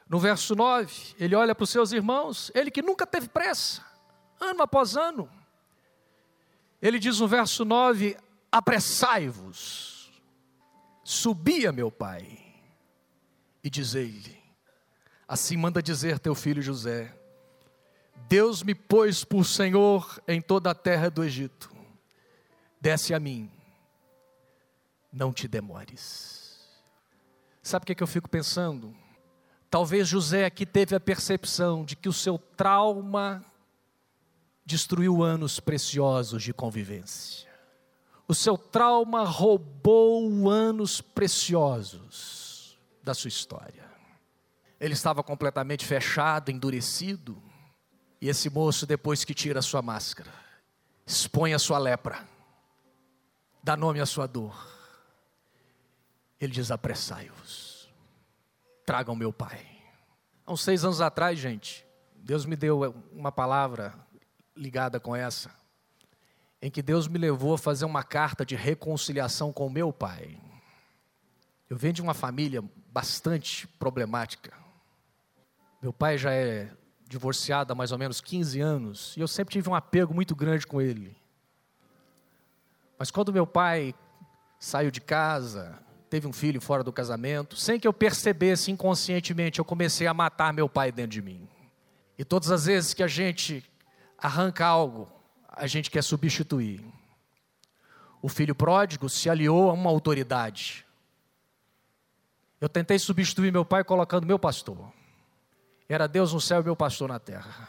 [0.09, 3.85] No verso 9, ele olha para os seus irmãos, ele que nunca teve pressa,
[4.41, 5.31] ano após ano.
[6.83, 8.17] Ele diz no verso 9:
[8.51, 10.11] Apressai-vos,
[11.05, 12.50] subia meu pai,
[13.63, 14.39] e dizei-lhe:
[15.27, 17.15] Assim manda dizer teu filho José:
[18.29, 21.71] Deus me pôs por Senhor em toda a terra do Egito.
[22.81, 23.51] Desce a mim,
[25.13, 26.69] não te demores.
[27.63, 28.95] Sabe o que, é que eu fico pensando?
[29.69, 33.45] Talvez José aqui teve a percepção de que o seu trauma
[34.65, 37.49] destruiu anos preciosos de convivência.
[38.27, 42.40] O seu trauma roubou anos preciosos
[43.03, 43.89] da sua história.
[44.79, 47.43] Ele estava completamente fechado, endurecido.
[48.21, 50.33] E esse moço, depois que tira a sua máscara,
[51.07, 52.27] expõe a sua lepra,
[53.63, 54.55] dá nome à sua dor,
[56.41, 57.91] ele diz: apressai-vos,
[58.87, 59.67] tragam meu pai.
[60.47, 61.87] Há uns seis anos atrás, gente,
[62.17, 63.95] Deus me deu uma palavra
[64.57, 65.51] ligada com essa,
[66.61, 70.39] em que Deus me levou a fazer uma carta de reconciliação com meu pai.
[71.71, 74.53] Eu venho de uma família bastante problemática.
[75.81, 76.69] Meu pai já é
[77.07, 80.67] divorciado há mais ou menos 15 anos e eu sempre tive um apego muito grande
[80.67, 81.17] com ele.
[82.99, 83.95] Mas quando meu pai
[84.59, 85.79] saiu de casa,
[86.11, 90.53] teve um filho fora do casamento, sem que eu percebesse inconscientemente, eu comecei a matar
[90.53, 91.49] meu pai dentro de mim.
[92.19, 93.65] E todas as vezes que a gente
[94.19, 95.09] arranca algo,
[95.49, 96.85] a gente quer substituir.
[98.21, 100.85] O filho pródigo se aliou a uma autoridade.
[102.61, 104.93] Eu tentei substituir meu pai colocando meu pastor.
[105.89, 107.69] Era Deus no céu e meu pastor na terra.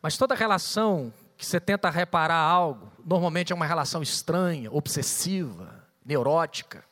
[0.00, 6.84] Mas toda relação que você tenta reparar algo, normalmente é uma relação estranha, obsessiva, neurótica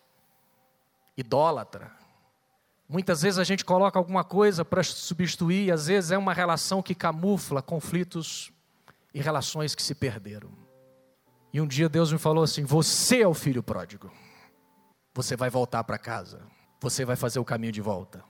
[1.16, 1.90] idólatra.
[2.88, 6.94] Muitas vezes a gente coloca alguma coisa para substituir, às vezes é uma relação que
[6.94, 8.52] camufla conflitos
[9.12, 10.50] e relações que se perderam.
[11.52, 14.12] E um dia Deus me falou assim: Você é o filho pródigo.
[15.14, 16.42] Você vai voltar para casa.
[16.80, 18.22] Você vai fazer o caminho de volta.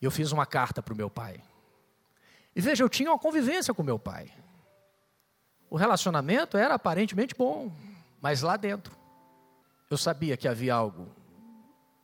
[0.00, 1.42] Eu fiz uma carta para o meu pai.
[2.54, 4.32] E veja, eu tinha uma convivência com meu pai.
[5.68, 7.72] O relacionamento era aparentemente bom,
[8.20, 8.96] mas lá dentro
[9.90, 11.08] eu sabia que havia algo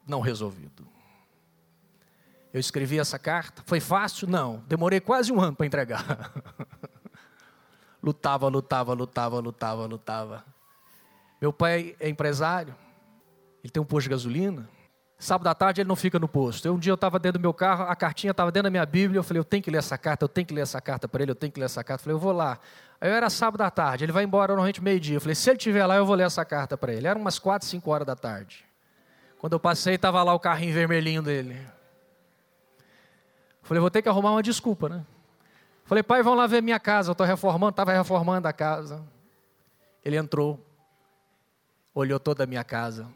[0.07, 0.87] não resolvido.
[2.53, 3.63] Eu escrevi essa carta.
[3.65, 4.27] Foi fácil?
[4.27, 4.63] Não.
[4.67, 6.31] Demorei quase um ano para entregar.
[8.01, 10.45] lutava, lutava, lutava, lutava, lutava.
[11.41, 12.75] Meu pai é empresário.
[13.63, 14.69] Ele tem um posto de gasolina.
[15.17, 16.67] Sábado à tarde ele não fica no posto.
[16.67, 18.85] Eu, um dia eu estava dentro do meu carro, a cartinha estava dentro da minha
[18.85, 19.19] Bíblia.
[19.19, 21.23] Eu falei, eu tenho que ler essa carta, eu tenho que ler essa carta para
[21.23, 22.01] ele, eu tenho que ler essa carta.
[22.01, 22.59] Eu falei, eu vou lá.
[22.99, 25.17] Aí eu era sábado à tarde, ele vai embora normalmente meio-dia.
[25.17, 27.07] Eu falei, se ele estiver lá, eu vou ler essa carta para ele.
[27.07, 28.65] Era umas quatro, cinco horas da tarde.
[29.39, 31.59] Quando eu passei, estava lá o carrinho vermelhinho dele.
[33.61, 35.05] Falei, vou ter que arrumar uma desculpa, né?
[35.85, 37.09] Falei, pai, vão lá ver minha casa.
[37.09, 39.01] Eu estou reformando, estava reformando a casa.
[40.03, 40.59] Ele entrou,
[41.93, 43.07] olhou toda a minha casa.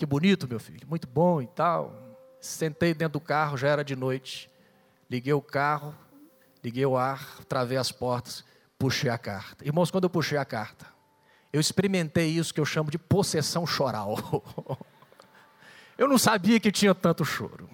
[0.00, 1.94] Que bonito, meu filho, muito bom e tal.
[2.40, 4.50] Sentei dentro do carro, já era de noite.
[5.10, 5.94] Liguei o carro,
[6.64, 8.42] liguei o ar, travei as portas,
[8.78, 9.62] puxei a carta.
[9.62, 10.86] Irmãos, quando eu puxei a carta,
[11.52, 14.16] eu experimentei isso que eu chamo de possessão choral.
[15.98, 17.68] Eu não sabia que tinha tanto choro.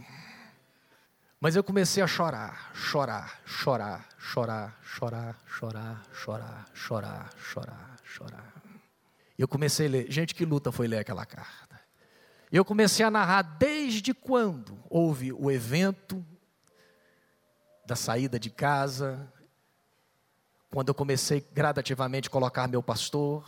[1.40, 8.52] Mas eu comecei a chorar, chorar, chorar, chorar, chorar, chorar, chorar, chorar, chorar, chorar.
[9.38, 10.10] E eu comecei a ler.
[10.10, 11.65] Gente, que luta foi ler aquela carta.
[12.50, 16.24] Eu comecei a narrar desde quando houve o evento
[17.84, 19.32] da saída de casa,
[20.70, 23.44] quando eu comecei gradativamente a colocar meu pastor,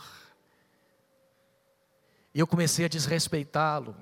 [2.33, 3.95] e eu comecei a desrespeitá-lo,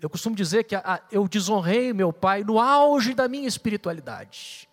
[0.00, 4.68] eu costumo dizer que a, eu desonrei meu pai no auge da minha espiritualidade.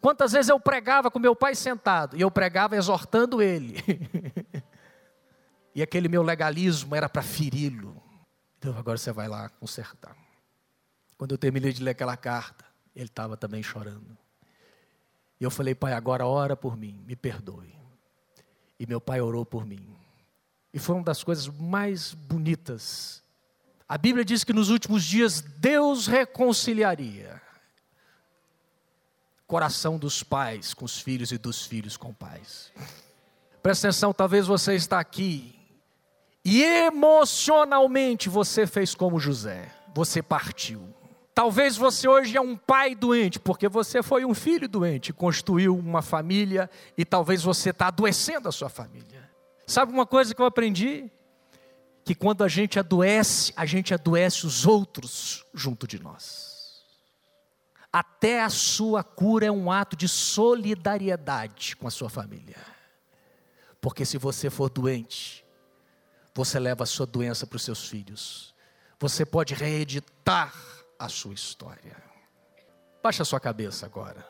[0.00, 3.76] Quantas vezes eu pregava com meu pai sentado e eu pregava exortando ele.
[5.74, 8.05] e aquele meu legalismo era para feri-lo.
[8.58, 10.16] Então agora você vai lá consertar.
[11.16, 14.16] Quando eu terminei de ler aquela carta, ele estava também chorando.
[15.40, 17.74] E eu falei, pai, agora ora por mim, me perdoe.
[18.78, 19.86] E meu pai orou por mim.
[20.72, 23.22] E foi uma das coisas mais bonitas
[23.88, 27.40] A Bíblia diz que nos últimos dias Deus reconciliaria
[29.46, 32.72] coração dos pais com os filhos e dos filhos com pais.
[33.62, 35.54] Presta atenção, talvez você está aqui
[36.48, 40.94] e emocionalmente você fez como José, você partiu.
[41.34, 46.02] Talvez você hoje é um pai doente, porque você foi um filho doente, construiu uma
[46.02, 49.28] família e talvez você está adoecendo a sua família.
[49.66, 51.10] Sabe uma coisa que eu aprendi?
[52.04, 56.84] Que quando a gente adoece, a gente adoece os outros junto de nós.
[57.92, 62.58] Até a sua cura é um ato de solidariedade com a sua família.
[63.80, 65.44] Porque se você for doente,
[66.36, 68.54] você leva a sua doença para os seus filhos.
[69.00, 70.54] Você pode reeditar
[70.98, 71.96] a sua história.
[73.02, 74.22] Baixa sua cabeça agora.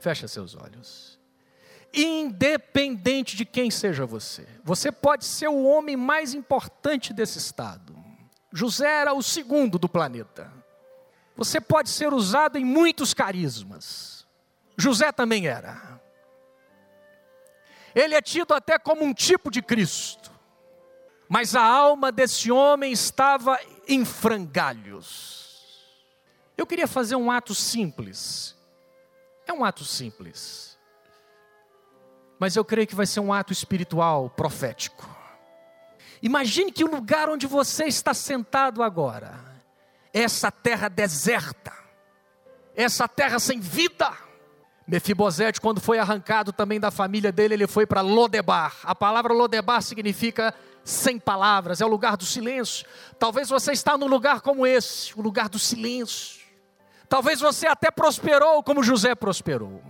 [0.00, 1.20] Fecha seus olhos.
[1.94, 7.96] Independente de quem seja você, você pode ser o homem mais importante desse estado.
[8.52, 10.52] José era o segundo do planeta.
[11.36, 14.26] Você pode ser usado em muitos carismas.
[14.76, 16.00] José também era.
[17.94, 20.29] Ele é tido até como um tipo de Cristo.
[21.32, 23.56] Mas a alma desse homem estava
[23.86, 25.86] em frangalhos.
[26.58, 28.56] Eu queria fazer um ato simples.
[29.46, 30.76] É um ato simples.
[32.36, 35.08] Mas eu creio que vai ser um ato espiritual, profético.
[36.20, 39.38] Imagine que o lugar onde você está sentado agora,
[40.12, 41.72] essa terra deserta,
[42.74, 44.12] essa terra sem vida.
[44.84, 48.74] Mefibosete, quando foi arrancado também da família dele, ele foi para Lodebar.
[48.82, 50.52] A palavra Lodebar significa
[50.84, 52.86] sem palavras, é o lugar do silêncio.
[53.18, 56.40] Talvez você está num lugar como esse, o lugar do silêncio.
[57.08, 59.82] Talvez você até prosperou como José prosperou.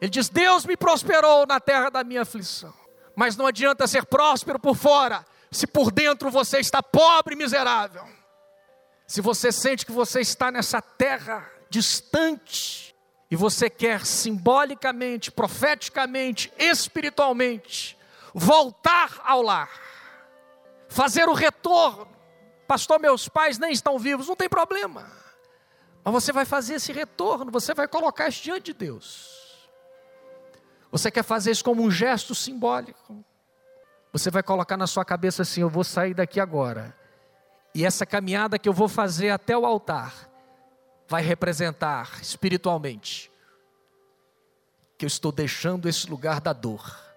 [0.00, 2.72] Ele diz: Deus me prosperou na terra da minha aflição.
[3.16, 8.04] Mas não adianta ser próspero por fora, se por dentro você está pobre e miserável.
[9.06, 12.94] Se você sente que você está nessa terra distante
[13.30, 17.98] e você quer simbolicamente, profeticamente, espiritualmente
[18.34, 19.87] voltar ao lar,
[20.88, 22.08] fazer o retorno.
[22.66, 25.10] Pastor, meus pais nem estão vivos, não tem problema.
[26.04, 29.68] Mas você vai fazer esse retorno, você vai colocar isso diante de Deus.
[30.90, 33.24] Você quer fazer isso como um gesto simbólico.
[34.12, 36.96] Você vai colocar na sua cabeça assim: eu vou sair daqui agora.
[37.74, 40.28] E essa caminhada que eu vou fazer até o altar
[41.06, 43.30] vai representar espiritualmente
[44.98, 47.07] que eu estou deixando esse lugar da dor.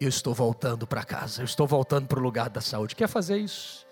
[0.00, 2.94] Eu estou voltando para casa, eu estou voltando para o lugar da saúde.
[2.94, 3.86] Quer fazer isso?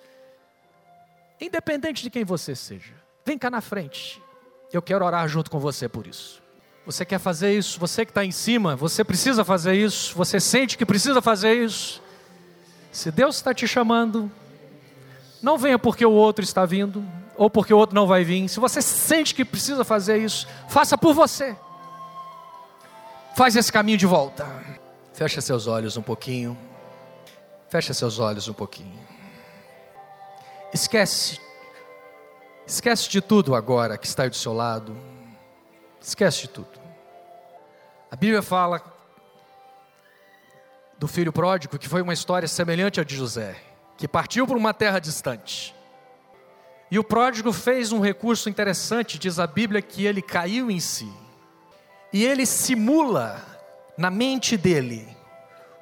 [1.40, 2.94] Independente de quem você seja,
[3.24, 4.22] vem cá na frente.
[4.72, 6.42] Eu quero orar junto com você por isso.
[6.84, 7.78] Você quer fazer isso?
[7.80, 10.14] Você que está em cima, você precisa fazer isso?
[10.14, 12.02] Você sente que precisa fazer isso?
[12.92, 14.30] Se Deus está te chamando,
[15.42, 17.04] não venha porque o outro está vindo,
[17.36, 18.48] ou porque o outro não vai vir.
[18.48, 21.56] Se você sente que precisa fazer isso, faça por você.
[23.34, 24.46] Faz esse caminho de volta.
[25.14, 26.58] Fecha seus olhos um pouquinho.
[27.68, 28.98] Fecha seus olhos um pouquinho.
[30.72, 31.40] Esquece.
[32.66, 34.96] Esquece de tudo agora que está do seu lado.
[36.00, 36.80] Esquece de tudo.
[38.10, 38.82] A Bíblia fala
[40.98, 43.56] do filho pródigo, que foi uma história semelhante à de José,
[43.96, 45.72] que partiu para uma terra distante.
[46.90, 51.10] E o pródigo fez um recurso interessante, diz a Bíblia, que ele caiu em si.
[52.12, 53.53] E ele simula
[53.96, 55.16] na mente dele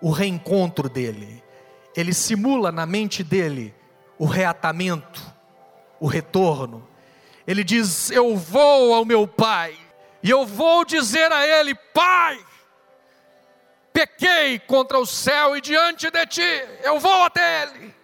[0.00, 1.42] o reencontro dele.
[1.96, 3.74] Ele simula na mente dele
[4.18, 5.22] o reatamento,
[6.00, 6.86] o retorno.
[7.46, 9.76] Ele diz: Eu vou ao meu pai
[10.22, 12.38] e eu vou dizer a ele: Pai,
[13.92, 17.94] pequei contra o céu e diante de ti, eu vou até ele,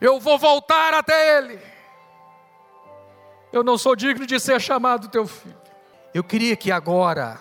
[0.00, 1.58] eu vou voltar até ele.
[3.52, 5.56] Eu não sou digno de ser chamado teu filho.
[6.12, 7.38] Eu queria que agora,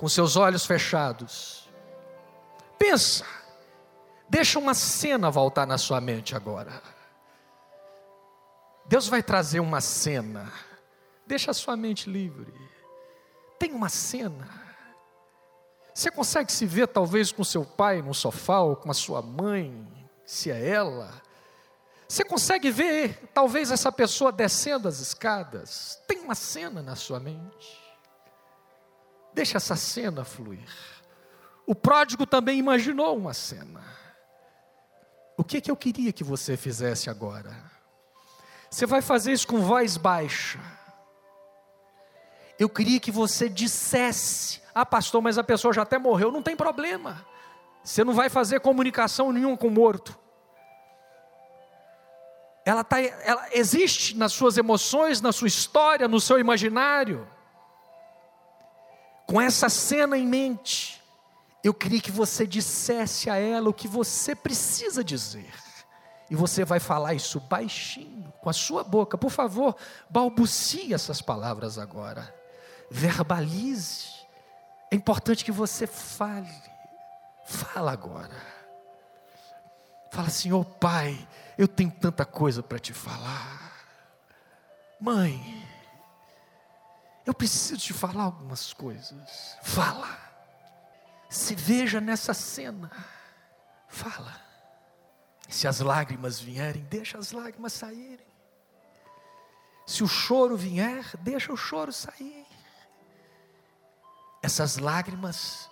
[0.00, 1.68] com seus olhos fechados,
[2.76, 3.24] pensa,
[4.28, 6.82] deixa uma cena voltar na sua mente agora.
[8.86, 10.52] Deus vai trazer uma cena,
[11.24, 12.70] deixa a sua mente livre
[13.60, 14.48] tem uma cena.
[15.92, 19.86] Você consegue se ver talvez com seu pai no sofá ou com a sua mãe,
[20.24, 21.12] se é ela.
[22.08, 26.00] Você consegue ver talvez essa pessoa descendo as escadas.
[26.08, 27.79] Tem uma cena na sua mente.
[29.32, 30.68] Deixa essa cena fluir.
[31.66, 33.82] O pródigo também imaginou uma cena.
[35.36, 37.56] O que, que eu queria que você fizesse agora?
[38.70, 40.60] Você vai fazer isso com voz baixa
[42.60, 46.30] eu queria que você dissesse: Ah, pastor, mas a pessoa já até morreu.
[46.30, 47.24] Não tem problema.
[47.82, 50.14] Você não vai fazer comunicação nenhuma com o morto.
[52.66, 57.26] ela, tá, ela existe nas suas emoções, na sua história, no seu imaginário.
[59.30, 61.00] Com essa cena em mente,
[61.62, 65.54] eu queria que você dissesse a ela o que você precisa dizer.
[66.28, 69.16] E você vai falar isso baixinho, com a sua boca.
[69.16, 69.76] Por favor,
[70.10, 72.34] balbucie essas palavras agora.
[72.90, 74.08] Verbalize.
[74.90, 76.52] É importante que você fale.
[77.44, 78.34] Fala agora.
[80.10, 81.16] Fala, Senhor Pai,
[81.56, 83.76] eu tenho tanta coisa para te falar.
[85.00, 85.59] Mãe,
[87.26, 89.56] eu preciso te falar algumas coisas.
[89.62, 90.18] Fala.
[91.28, 92.90] Se veja nessa cena.
[93.88, 94.40] Fala.
[95.48, 98.26] Se as lágrimas vierem, deixa as lágrimas saírem.
[99.86, 102.46] Se o choro vier, deixa o choro sair.
[104.42, 105.68] Essas lágrimas,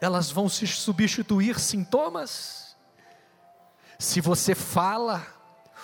[0.00, 2.70] elas vão se substituir sintomas
[4.00, 5.26] se você fala,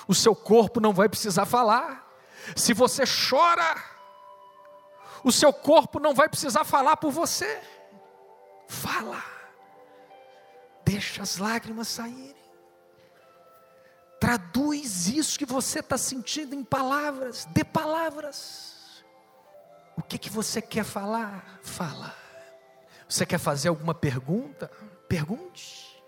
[0.09, 2.03] o seu corpo não vai precisar falar.
[2.57, 3.77] Se você chora,
[5.27, 7.61] o seu corpo não vai precisar falar por você.
[8.69, 9.21] Fala.
[10.85, 12.37] Deixa as lágrimas saírem.
[14.21, 17.45] Traduz isso que você está sentindo em palavras.
[17.47, 19.03] Dê palavras.
[19.97, 21.59] O que, que você quer falar?
[21.61, 22.15] Fala.
[23.09, 24.71] Você quer fazer alguma pergunta?
[25.09, 26.01] Pergunte.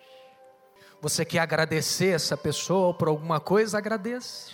[1.00, 3.78] Você quer agradecer essa pessoa por alguma coisa?
[3.78, 4.52] Agradeça.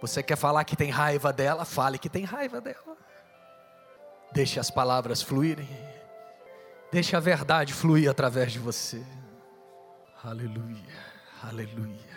[0.00, 1.64] Você quer falar que tem raiva dela?
[1.64, 3.09] Fale que tem raiva dela.
[4.32, 5.68] Deixe as palavras fluírem.
[6.92, 9.02] Deixe a verdade fluir através de você.
[10.22, 10.94] Aleluia,
[11.42, 12.10] aleluia.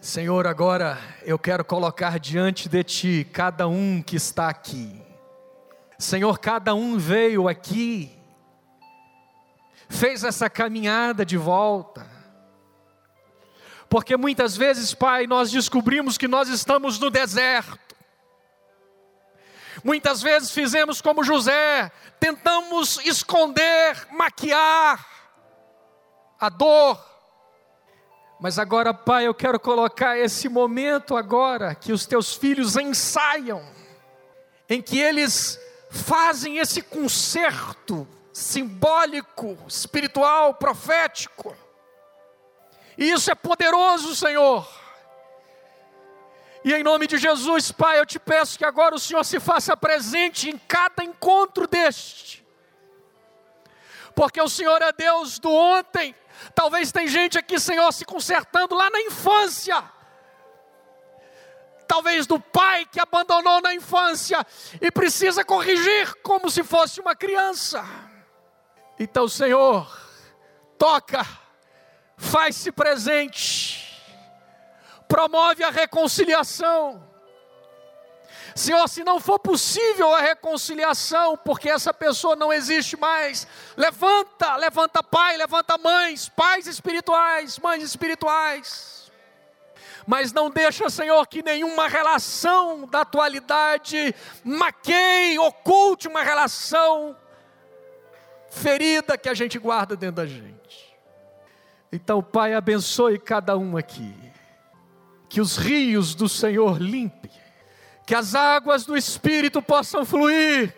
[0.00, 5.00] Senhor, agora eu quero colocar diante de Ti cada um que está aqui.
[5.98, 8.14] Senhor, cada um veio aqui
[9.88, 12.06] fez essa caminhada de volta.
[13.88, 17.83] Porque muitas vezes, Pai, nós descobrimos que nós estamos no deserto.
[19.84, 25.06] Muitas vezes fizemos como José, tentamos esconder, maquiar
[26.40, 26.98] a dor.
[28.40, 33.62] Mas agora, Pai, eu quero colocar esse momento agora que os teus filhos ensaiam,
[34.70, 35.60] em que eles
[35.90, 41.54] fazem esse concerto simbólico, espiritual, profético.
[42.96, 44.66] E isso é poderoso, Senhor.
[46.64, 49.76] E em nome de Jesus, Pai, eu te peço que agora o Senhor se faça
[49.76, 52.42] presente em cada encontro deste.
[54.14, 56.14] Porque o Senhor é Deus do ontem.
[56.54, 59.84] Talvez tem gente aqui, Senhor, se consertando lá na infância.
[61.86, 64.44] Talvez do pai que abandonou na infância
[64.80, 67.84] e precisa corrigir como se fosse uma criança.
[68.98, 69.86] Então, Senhor,
[70.78, 71.26] toca,
[72.16, 73.83] faz-se presente,
[75.08, 77.02] promove a reconciliação.
[78.54, 85.02] Senhor, se não for possível a reconciliação, porque essa pessoa não existe mais, levanta, levanta
[85.02, 89.12] pai, levanta mães, pais espirituais, mães espirituais.
[90.06, 97.16] Mas não deixa, Senhor, que nenhuma relação da atualidade maqueie, oculte uma relação
[98.50, 100.94] ferida que a gente guarda dentro da gente.
[101.90, 104.14] Então, Pai, abençoe cada um aqui.
[105.34, 107.28] Que os rios do Senhor limpem.
[108.06, 110.72] Que as águas do Espírito possam fluir.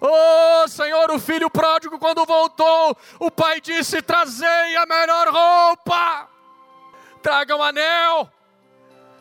[0.00, 6.28] Oh, Senhor, o filho pródigo, quando voltou, o pai disse: Trazei a melhor roupa,
[7.22, 8.28] traga um anel,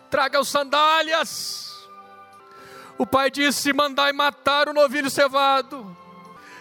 [0.10, 1.70] traga sandálias.
[2.98, 5.96] O pai disse: Mandai matar o novilho cevado.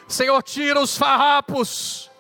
[0.07, 2.11] Senhor, tira os farrapos,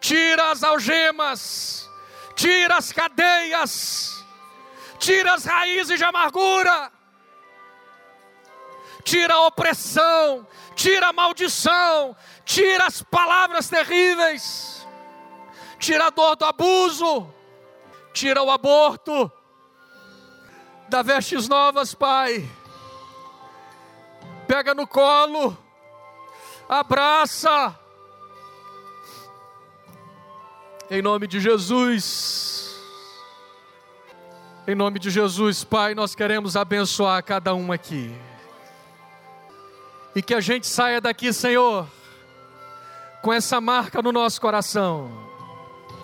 [0.00, 1.88] tira as algemas,
[2.34, 4.23] tira as cadeias,
[4.98, 6.90] tira as raízes de amargura,
[9.04, 14.86] tira a opressão, tira a maldição, tira as palavras terríveis,
[15.78, 17.32] tira a dor do abuso,
[18.12, 19.30] tira o aborto,
[20.88, 22.48] dá vestes novas, Pai.
[24.46, 25.56] Pega no colo,
[26.68, 27.78] abraça.
[30.90, 32.53] Em nome de Jesus.
[34.66, 38.14] Em nome de Jesus, Pai, nós queremos abençoar cada um aqui.
[40.16, 41.86] E que a gente saia daqui, Senhor,
[43.20, 45.10] com essa marca no nosso coração.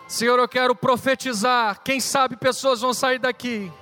[0.06, 1.80] Senhor, eu quero profetizar.
[1.82, 3.72] Quem sabe pessoas vão sair daqui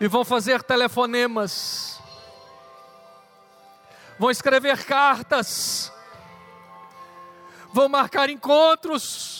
[0.00, 2.00] e vão fazer telefonemas
[4.20, 5.90] vão escrever cartas,
[7.72, 9.39] vão marcar encontros,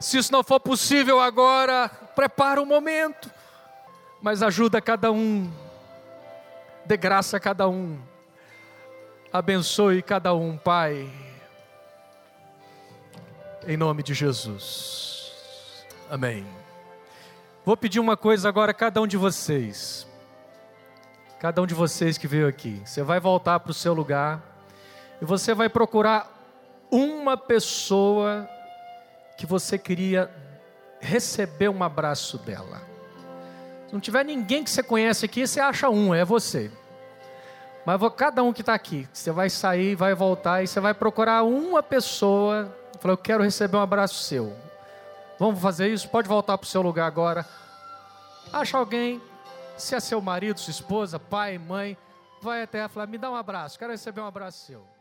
[0.00, 3.30] Se isso não for possível agora, prepara o um momento,
[4.22, 5.52] mas ajuda cada um,
[6.86, 8.00] dê graça a cada um,
[9.30, 11.06] abençoe cada um, Pai,
[13.66, 15.86] em nome de Jesus.
[16.10, 16.46] Amém.
[17.62, 20.06] Vou pedir uma coisa agora a cada um de vocês.
[21.38, 22.80] Cada um de vocês que veio aqui.
[22.86, 24.42] Você vai voltar para o seu lugar
[25.20, 26.26] e você vai procurar
[26.90, 28.48] uma pessoa
[29.40, 30.30] que você queria
[31.00, 32.82] receber um abraço dela.
[33.86, 36.70] Se não tiver ninguém que você conhece aqui, você acha um, é você.
[37.86, 41.42] Mas cada um que está aqui, você vai sair, vai voltar e você vai procurar
[41.42, 42.70] uma pessoa.
[43.00, 44.54] Falar, eu quero receber um abraço seu.
[45.38, 46.06] Vamos fazer isso?
[46.10, 47.46] Pode voltar para o seu lugar agora.
[48.52, 49.22] Acha alguém,
[49.74, 51.96] se é seu marido, sua esposa, pai, mãe,
[52.42, 54.99] vai até ela falar, me dá um abraço, quero receber um abraço seu.